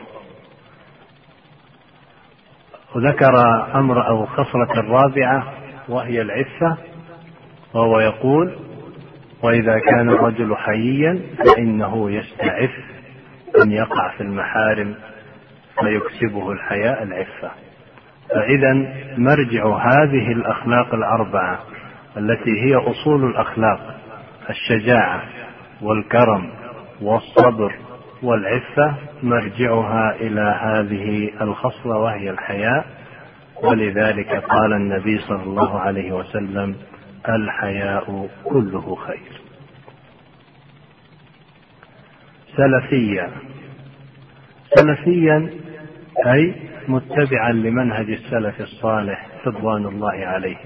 وذكر 2.95 3.33
أمر 3.75 4.07
أو 4.07 4.25
خصلة 4.25 4.71
الرابعة 4.79 5.53
وهي 5.89 6.21
العفة 6.21 6.77
وهو 7.73 7.99
يقول 7.99 8.55
وإذا 9.43 9.79
كان 9.79 10.09
الرجل 10.09 10.55
حييا 10.55 11.19
فإنه 11.37 12.11
يستعف 12.11 12.71
أن 13.63 13.71
يقع 13.71 14.17
في 14.17 14.21
المحارم 14.21 14.95
فيكسبه 15.79 16.51
الحياء 16.51 17.03
العفة. 17.03 17.51
فإذا 18.29 18.73
مرجع 19.17 19.77
هذه 19.77 20.31
الأخلاق 20.31 20.93
الأربعة 20.93 21.59
التي 22.17 22.51
هي 22.65 22.75
أصول 22.75 23.25
الأخلاق 23.29 23.95
الشجاعة 24.49 25.23
والكرم 25.81 26.51
والصبر 27.01 27.75
والعفة 28.23 28.95
مرجعها 29.23 30.15
إلى 30.15 30.59
هذه 30.61 31.31
الخصلة 31.41 31.97
وهي 31.97 32.29
الحياء. 32.29 32.85
ولذلك 33.63 34.43
قال 34.43 34.73
النبي 34.73 35.19
صلى 35.19 35.43
الله 35.43 35.79
عليه 35.79 36.11
وسلم 36.11 36.75
الحياء 37.29 38.29
كله 38.43 38.95
خير. 38.95 39.41
سلفيا. 42.57 43.31
سلفيا 44.75 45.49
أي 46.27 46.55
متبعا 46.87 47.51
لمنهج 47.51 48.09
السلف 48.11 48.61
الصالح 48.61 49.27
رضوان 49.45 49.85
الله 49.85 50.25
عليهم 50.25 50.65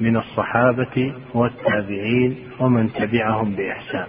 من 0.00 0.16
الصحابة 0.16 1.14
والتابعين 1.34 2.38
ومن 2.60 2.92
تبعهم 2.92 3.54
بإحسان. 3.54 4.06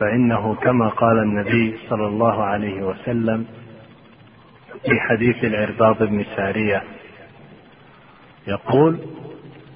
فإنه 0.00 0.54
كما 0.54 0.88
قال 0.88 1.18
النبي 1.18 1.76
صلى 1.90 2.06
الله 2.06 2.42
عليه 2.44 2.82
وسلم 2.82 3.46
في 4.82 5.00
حديث 5.00 5.44
العرباض 5.44 6.02
بن 6.02 6.24
سارية 6.36 6.82
يقول 8.46 8.98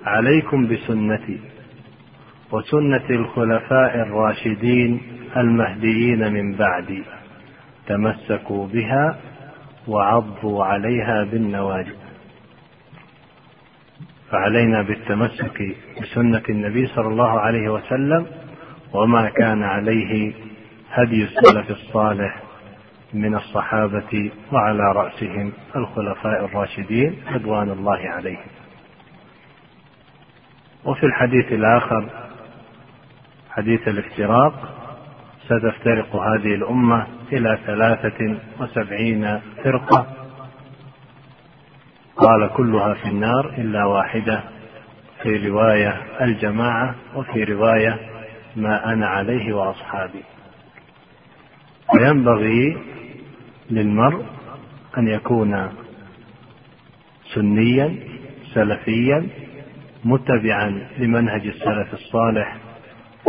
عليكم 0.05 0.67
بسنتي 0.69 1.41
وسنة 2.53 3.11
الخلفاء 3.11 3.95
الراشدين 3.97 5.01
المهديين 5.37 6.33
من 6.33 6.55
بعدي 6.57 7.03
تمسكوا 7.87 8.67
بها 8.67 9.19
وعضوا 9.89 10.65
عليها 10.65 11.25
بالنواجذ. 11.25 11.95
فعلينا 14.31 14.83
بالتمسك 14.83 15.77
بسنة 16.03 16.43
النبي 16.49 16.87
صلى 16.87 17.09
الله 17.09 17.41
عليه 17.41 17.69
وسلم 17.73 18.27
وما 18.93 19.29
كان 19.29 19.63
عليه 19.63 20.33
هدي 20.93 21.25
السلف 21.25 21.71
الصالح 21.71 22.43
من 23.15 23.35
الصحابة 23.35 24.31
وعلى 24.53 24.93
رأسهم 24.93 25.53
الخلفاء 25.77 26.45
الراشدين 26.45 27.23
رضوان 27.33 27.71
الله 27.71 27.99
عليهم. 27.99 28.47
وفي 30.85 31.07
الحديث 31.07 31.53
الآخر 31.53 32.09
حديث 33.51 33.89
الافتراق 33.89 34.75
ستفترق 35.45 36.17
هذه 36.17 36.55
الأمة 36.55 37.07
إلى 37.33 37.59
ثلاثة 37.67 38.37
وسبعين 38.61 39.41
فرقة 39.65 40.07
قال 42.17 42.51
كلها 42.57 42.95
في 42.95 43.09
النار 43.09 43.55
إلا 43.59 43.85
واحدة 43.85 44.41
في 45.23 45.49
رواية 45.49 46.03
الجماعة 46.21 46.95
وفي 47.15 47.45
رواية 47.45 48.08
ما 48.59 48.93
أنا 48.93 49.07
عليه 49.07 49.53
وأصحابي. 49.55 50.23
وينبغي 51.95 52.77
للمرء 53.71 54.25
أن 54.99 55.09
يكون 55.09 55.69
سنيا 57.35 57.97
سلفيا 58.55 59.29
متبعا 60.05 60.89
لمنهج 60.99 61.47
السلف 61.47 61.93
الصالح 61.93 62.57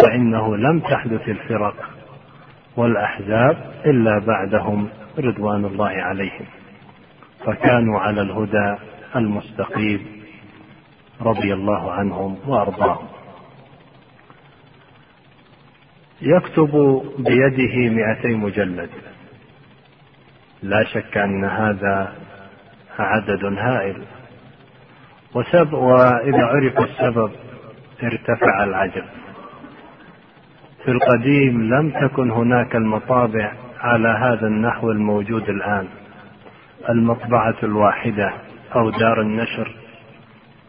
فإنه 0.03 0.57
لم 0.57 0.79
تحدث 0.79 1.29
الفرق 1.29 1.75
والأحزاب 2.77 3.73
إلا 3.85 4.19
بعدهم 4.19 4.89
رضوان 5.19 5.65
الله 5.65 5.89
عليهم. 5.89 6.45
فكانوا 7.45 7.99
على 7.99 8.21
الهدى 8.21 8.75
المستقيم 9.15 10.05
رضي 11.21 11.53
الله 11.53 11.91
عنهم 11.91 12.37
وأرضاهم. 12.47 13.18
يكتب 16.21 17.01
بيده 17.19 17.89
مئتي 17.95 18.27
مجلد. 18.27 18.89
لا 20.63 20.83
شك 20.83 21.17
أن 21.17 21.45
هذا 21.45 22.13
عدد 22.99 23.45
هائل. 23.45 24.03
وسب 25.35 25.73
وإذا 25.73 26.45
عرف 26.45 26.79
السبب 26.79 27.31
ارتفع 28.03 28.63
العجب. 28.63 29.05
في 30.83 30.91
القديم 30.91 31.73
لم 31.73 31.91
تكن 32.07 32.31
هناك 32.31 32.75
المطابع 32.75 33.53
على 33.79 34.07
هذا 34.09 34.47
النحو 34.47 34.91
الموجود 34.91 35.49
الآن. 35.49 35.87
المطبعة 36.89 37.55
الواحدة 37.63 38.33
أو 38.75 38.89
دار 38.89 39.21
النشر 39.21 39.75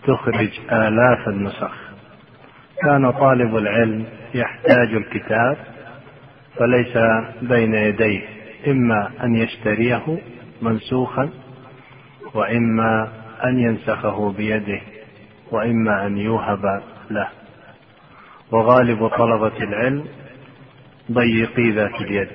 تخرج 0.06 0.60
آلاف 0.72 1.28
النسخ. 1.28 1.89
كان 2.84 3.10
طالب 3.10 3.56
العلم 3.56 4.04
يحتاج 4.34 4.94
الكتاب 4.94 5.56
فليس 6.56 6.96
بين 7.42 7.74
يديه 7.74 8.22
إما 8.66 9.10
أن 9.24 9.34
يشتريه 9.34 10.18
منسوخا 10.62 11.30
وإما 12.34 13.12
أن 13.44 13.58
ينسخه 13.58 14.32
بيده 14.32 14.80
وإما 15.50 16.06
أن 16.06 16.18
يوهب 16.18 16.82
له. 17.10 17.28
وغالب 18.52 19.08
طلبة 19.08 19.56
العلم 19.56 20.04
ضيقي 21.12 21.70
ذات 21.70 22.00
اليد 22.00 22.28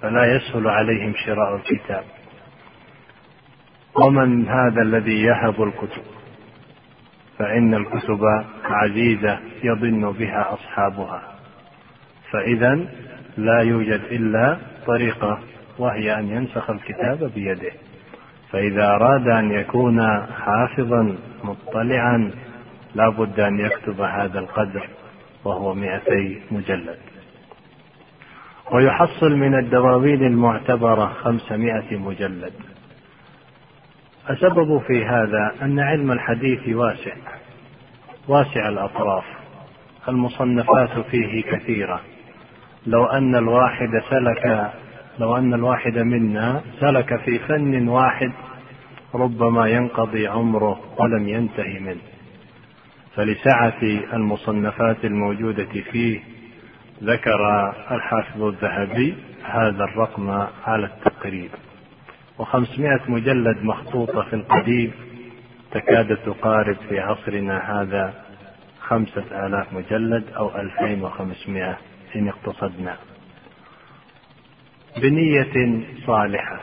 فلا 0.00 0.36
يسهل 0.36 0.68
عليهم 0.68 1.14
شراء 1.26 1.56
الكتاب. 1.56 2.04
ومن 4.06 4.48
هذا 4.48 4.82
الذي 4.82 5.22
يهب 5.22 5.62
الكتب؟ 5.62 6.11
فإن 7.42 7.74
الكتب 7.74 8.20
عزيزة 8.64 9.38
يضن 9.64 10.12
بها 10.12 10.54
أصحابها. 10.54 11.22
فإذا 12.30 12.86
لا 13.36 13.60
يوجد 13.60 14.00
إلا 14.10 14.58
طريقة 14.86 15.38
وهي 15.78 16.18
أن 16.18 16.28
ينسخ 16.28 16.70
الكتاب 16.70 17.32
بيده. 17.34 17.72
فإذا 18.50 18.86
أراد 18.86 19.28
أن 19.28 19.50
يكون 19.50 20.26
حافظا 20.26 21.16
مطلعا 21.44 22.30
لا 22.94 23.08
بد 23.08 23.40
أن 23.40 23.58
يكتب 23.58 24.00
هذا 24.00 24.38
القدر 24.38 24.88
وهو 25.44 25.74
مئتي 25.74 26.40
مجلد. 26.50 26.98
ويحصل 28.72 29.36
من 29.36 29.58
الدواوين 29.58 30.26
المعتبرة 30.26 31.06
خمسمائة 31.06 31.96
مجلد. 31.96 32.52
السبب 34.30 34.82
في 34.86 35.04
هذا 35.04 35.54
أن 35.62 35.80
علم 35.80 36.12
الحديث 36.12 36.68
واسع 36.68 37.12
واسع 38.28 38.68
الأطراف 38.68 39.24
المصنفات 40.08 40.98
فيه 41.10 41.42
كثيرة. 41.42 42.00
لو 42.86 43.04
أن 43.04 43.34
الواحد 43.34 43.88
سلك 44.10 44.72
لو 45.18 45.36
أن 45.36 45.54
الواحد 45.54 45.98
منا 45.98 46.62
سلك 46.80 47.20
في 47.20 47.38
فن 47.38 47.88
واحد 47.88 48.32
ربما 49.14 49.66
ينقضي 49.68 50.28
عمره 50.28 50.80
ولم 50.98 51.28
ينتهي 51.28 51.78
منه. 51.78 52.02
فلسعة 53.14 53.82
المصنفات 54.12 55.04
الموجودة 55.04 55.80
فيه 55.92 56.20
ذكر 57.02 57.72
الحافظ 57.90 58.42
الذهبي 58.42 59.14
هذا 59.44 59.84
الرقم 59.84 60.30
على 60.66 60.86
التقريب. 60.86 61.50
وخمسمائة 62.42 63.00
مجلد 63.08 63.62
مخطوطة 63.62 64.22
في 64.22 64.36
القديم 64.36 64.92
تكاد 65.72 66.16
تقارب 66.16 66.76
في 66.88 67.00
عصرنا 67.00 67.80
هذا 67.80 68.14
خمسة 68.80 69.46
آلاف 69.46 69.72
مجلد 69.72 70.24
أو 70.36 70.50
ألفين 70.56 71.04
وخمسمائة 71.04 71.78
إن 72.16 72.28
اقتصدنا. 72.28 72.96
بنية 74.96 75.84
صالحة. 76.06 76.60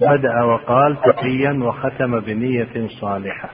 بدأ 0.00 0.42
وقال 0.42 0.96
تقيا 1.00 1.52
وختم 1.52 2.20
بنية 2.20 2.88
صالحة. 3.00 3.50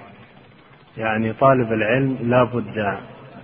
يعني 0.97 1.33
طالب 1.33 1.73
العلم 1.73 2.19
لا 2.23 2.45
بد 2.45 2.99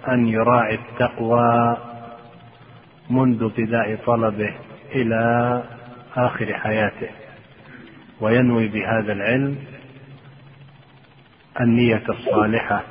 أن 0.08 0.28
يراعي 0.28 0.74
التقوى 0.74 1.76
منذ 3.10 3.42
ابتداء 3.42 3.96
طلبه 4.06 4.54
إلى 4.94 5.62
آخر 6.16 6.54
حياته. 6.54 7.08
وينوي 8.20 8.68
بهذا 8.68 9.12
العلم 9.12 9.58
النية 11.60 12.02
الصالحة 12.08 12.82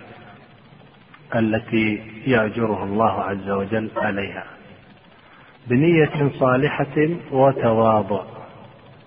التي 1.36 2.04
يأجره 2.28 2.84
الله 2.84 3.24
عز 3.24 3.50
وجل 3.50 3.92
عليها. 3.98 4.44
بنية 5.68 6.32
صالحة 6.40 7.10
وتواضع. 7.32 8.24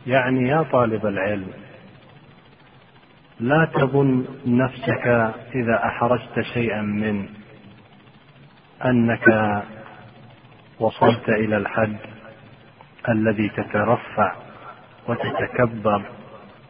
يعني 0.07 0.49
يا 0.49 0.63
طالب 0.63 1.07
العلم 1.07 1.49
لا 3.41 3.71
تظن 3.75 4.25
نفسك 4.47 5.07
إذا 5.55 5.85
أحرجت 5.85 6.41
شيئا 6.55 6.83
من 6.83 7.29
أنك 8.85 9.27
وصلت 10.81 11.29
إلى 11.29 11.57
الحد 11.57 11.97
الذي 13.09 13.49
تترفع 13.49 14.33
وتتكبر 15.09 16.03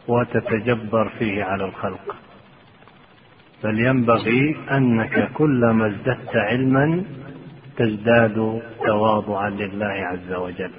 وتتجبر 0.09 1.09
فيه 1.19 1.45
على 1.45 1.65
الخلق. 1.65 2.17
بل 3.65 3.81
ينبغي 3.81 4.57
أنك 4.71 5.33
كلما 5.33 5.87
ازددت 5.87 6.37
علما 6.37 7.05
تزداد 7.77 8.63
تواضعا 8.87 9.51
لله 9.51 9.87
عز 9.87 10.33
وجل. 10.33 10.71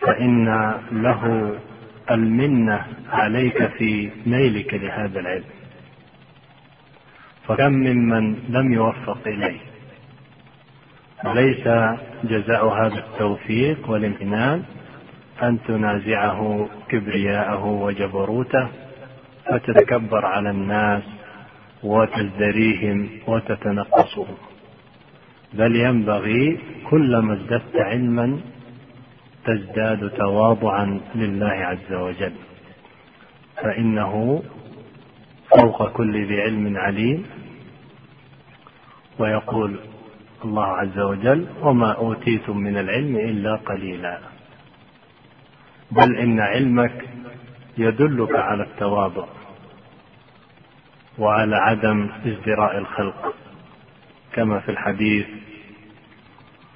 فإن 0.00 0.74
له 0.92 1.54
المنة 2.10 2.86
عليك 3.12 3.66
في 3.66 4.10
نيلك 4.26 4.74
لهذا 4.74 5.20
العلم. 5.20 5.44
فكم 7.48 7.72
ممن 7.72 8.36
لم 8.48 8.72
يوفق 8.72 9.18
إليه. 9.26 9.60
ليس 11.24 11.68
جزاء 12.24 12.68
هذا 12.68 12.98
التوفيق 12.98 13.90
والامتنان 13.90 14.62
أن 15.42 15.58
تنازعه 15.68 16.68
كبرياءه 16.88 17.64
وجبروته 17.66 18.68
فتتكبر 19.46 20.26
على 20.26 20.50
الناس 20.50 21.02
وتزدريهم 21.82 23.08
وتتنقصهم. 23.26 24.36
بل 25.52 25.76
ينبغي 25.76 26.58
كلما 26.90 27.34
ازددت 27.34 27.76
علما 27.76 28.40
تزداد 29.44 30.10
تواضعا 30.10 31.00
لله 31.14 31.52
عز 31.52 31.92
وجل. 31.92 32.32
فإنه 33.56 34.42
فوق 35.50 35.92
كل 35.92 36.26
ذي 36.26 36.40
علم 36.42 36.76
عليم. 36.76 37.24
ويقول 39.18 39.76
الله 40.46 40.66
عز 40.66 40.98
وجل 40.98 41.46
وما 41.60 41.92
أوتيتم 41.92 42.56
من 42.56 42.78
العلم 42.78 43.16
إلا 43.16 43.56
قليلا. 43.56 44.18
بل 45.90 46.16
إن 46.16 46.40
علمك 46.40 47.04
يدلك 47.78 48.34
على 48.34 48.62
التواضع 48.62 49.26
وعلى 51.18 51.56
عدم 51.56 52.08
ازدراء 52.26 52.78
الخلق 52.78 53.34
كما 54.32 54.60
في 54.60 54.70
الحديث 54.70 55.26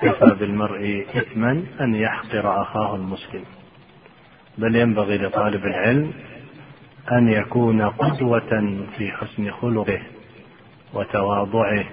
كفى 0.01 0.35
بالمرء 0.41 1.07
إثما 1.15 1.65
أن 1.81 1.95
يحقر 1.95 2.63
أخاه 2.63 2.97
المسلم. 2.97 3.45
بل 4.59 4.77
ينبغي 4.77 5.19
لطالب 5.19 5.65
العلم 5.65 6.13
أن 7.13 7.29
يكون 7.29 7.83
قدوة 7.83 8.79
في 8.99 9.13
حسن 9.13 9.51
خلقه 9.51 10.01
وتواضعه 10.95 11.85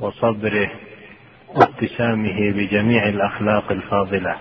وصبره 0.00 0.70
واتسامه 1.54 2.50
بجميع 2.50 3.08
الأخلاق 3.08 3.72
الفاضلة. 3.72 4.36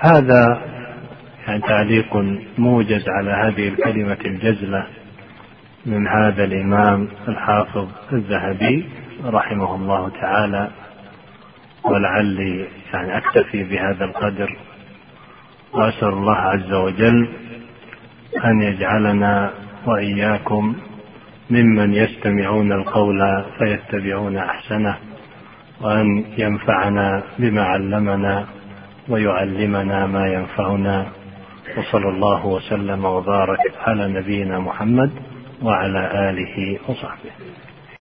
هذا 0.00 0.62
يعني 1.46 1.60
تعليق 1.60 2.16
موجز 2.58 3.04
على 3.08 3.30
هذه 3.30 3.68
الكلمة 3.68 4.18
الجزلة 4.24 4.86
من 5.86 6.06
هذا 6.08 6.44
الإمام 6.44 7.08
الحافظ 7.28 7.88
الذهبي 8.12 8.88
رحمه 9.24 9.74
الله 9.74 10.08
تعالى 10.08 10.70
ولعلي 11.84 12.66
يعني 12.92 13.16
أكتفي 13.16 13.64
بهذا 13.64 14.04
القدر 14.04 14.56
وأسأل 15.72 16.08
الله 16.08 16.36
عز 16.36 16.72
وجل 16.72 17.28
أن 18.44 18.62
يجعلنا 18.62 19.50
وإياكم 19.86 20.76
ممن 21.52 21.94
يستمعون 21.94 22.72
القول 22.72 23.44
فيتبعون 23.58 24.36
أحسنه 24.36 24.96
وأن 25.80 26.24
ينفعنا 26.38 27.22
بما 27.38 27.62
علمنا 27.62 28.46
ويعلمنا 29.08 30.06
ما 30.06 30.26
ينفعنا. 30.26 31.06
وصلى 31.78 32.08
الله 32.08 32.46
وسلم 32.46 33.04
وبارك 33.04 33.58
على 33.86 34.08
نبينا 34.08 34.58
محمد 34.58 35.10
وعلى 35.62 36.30
آله 36.30 36.78
وصحبه. 36.88 37.32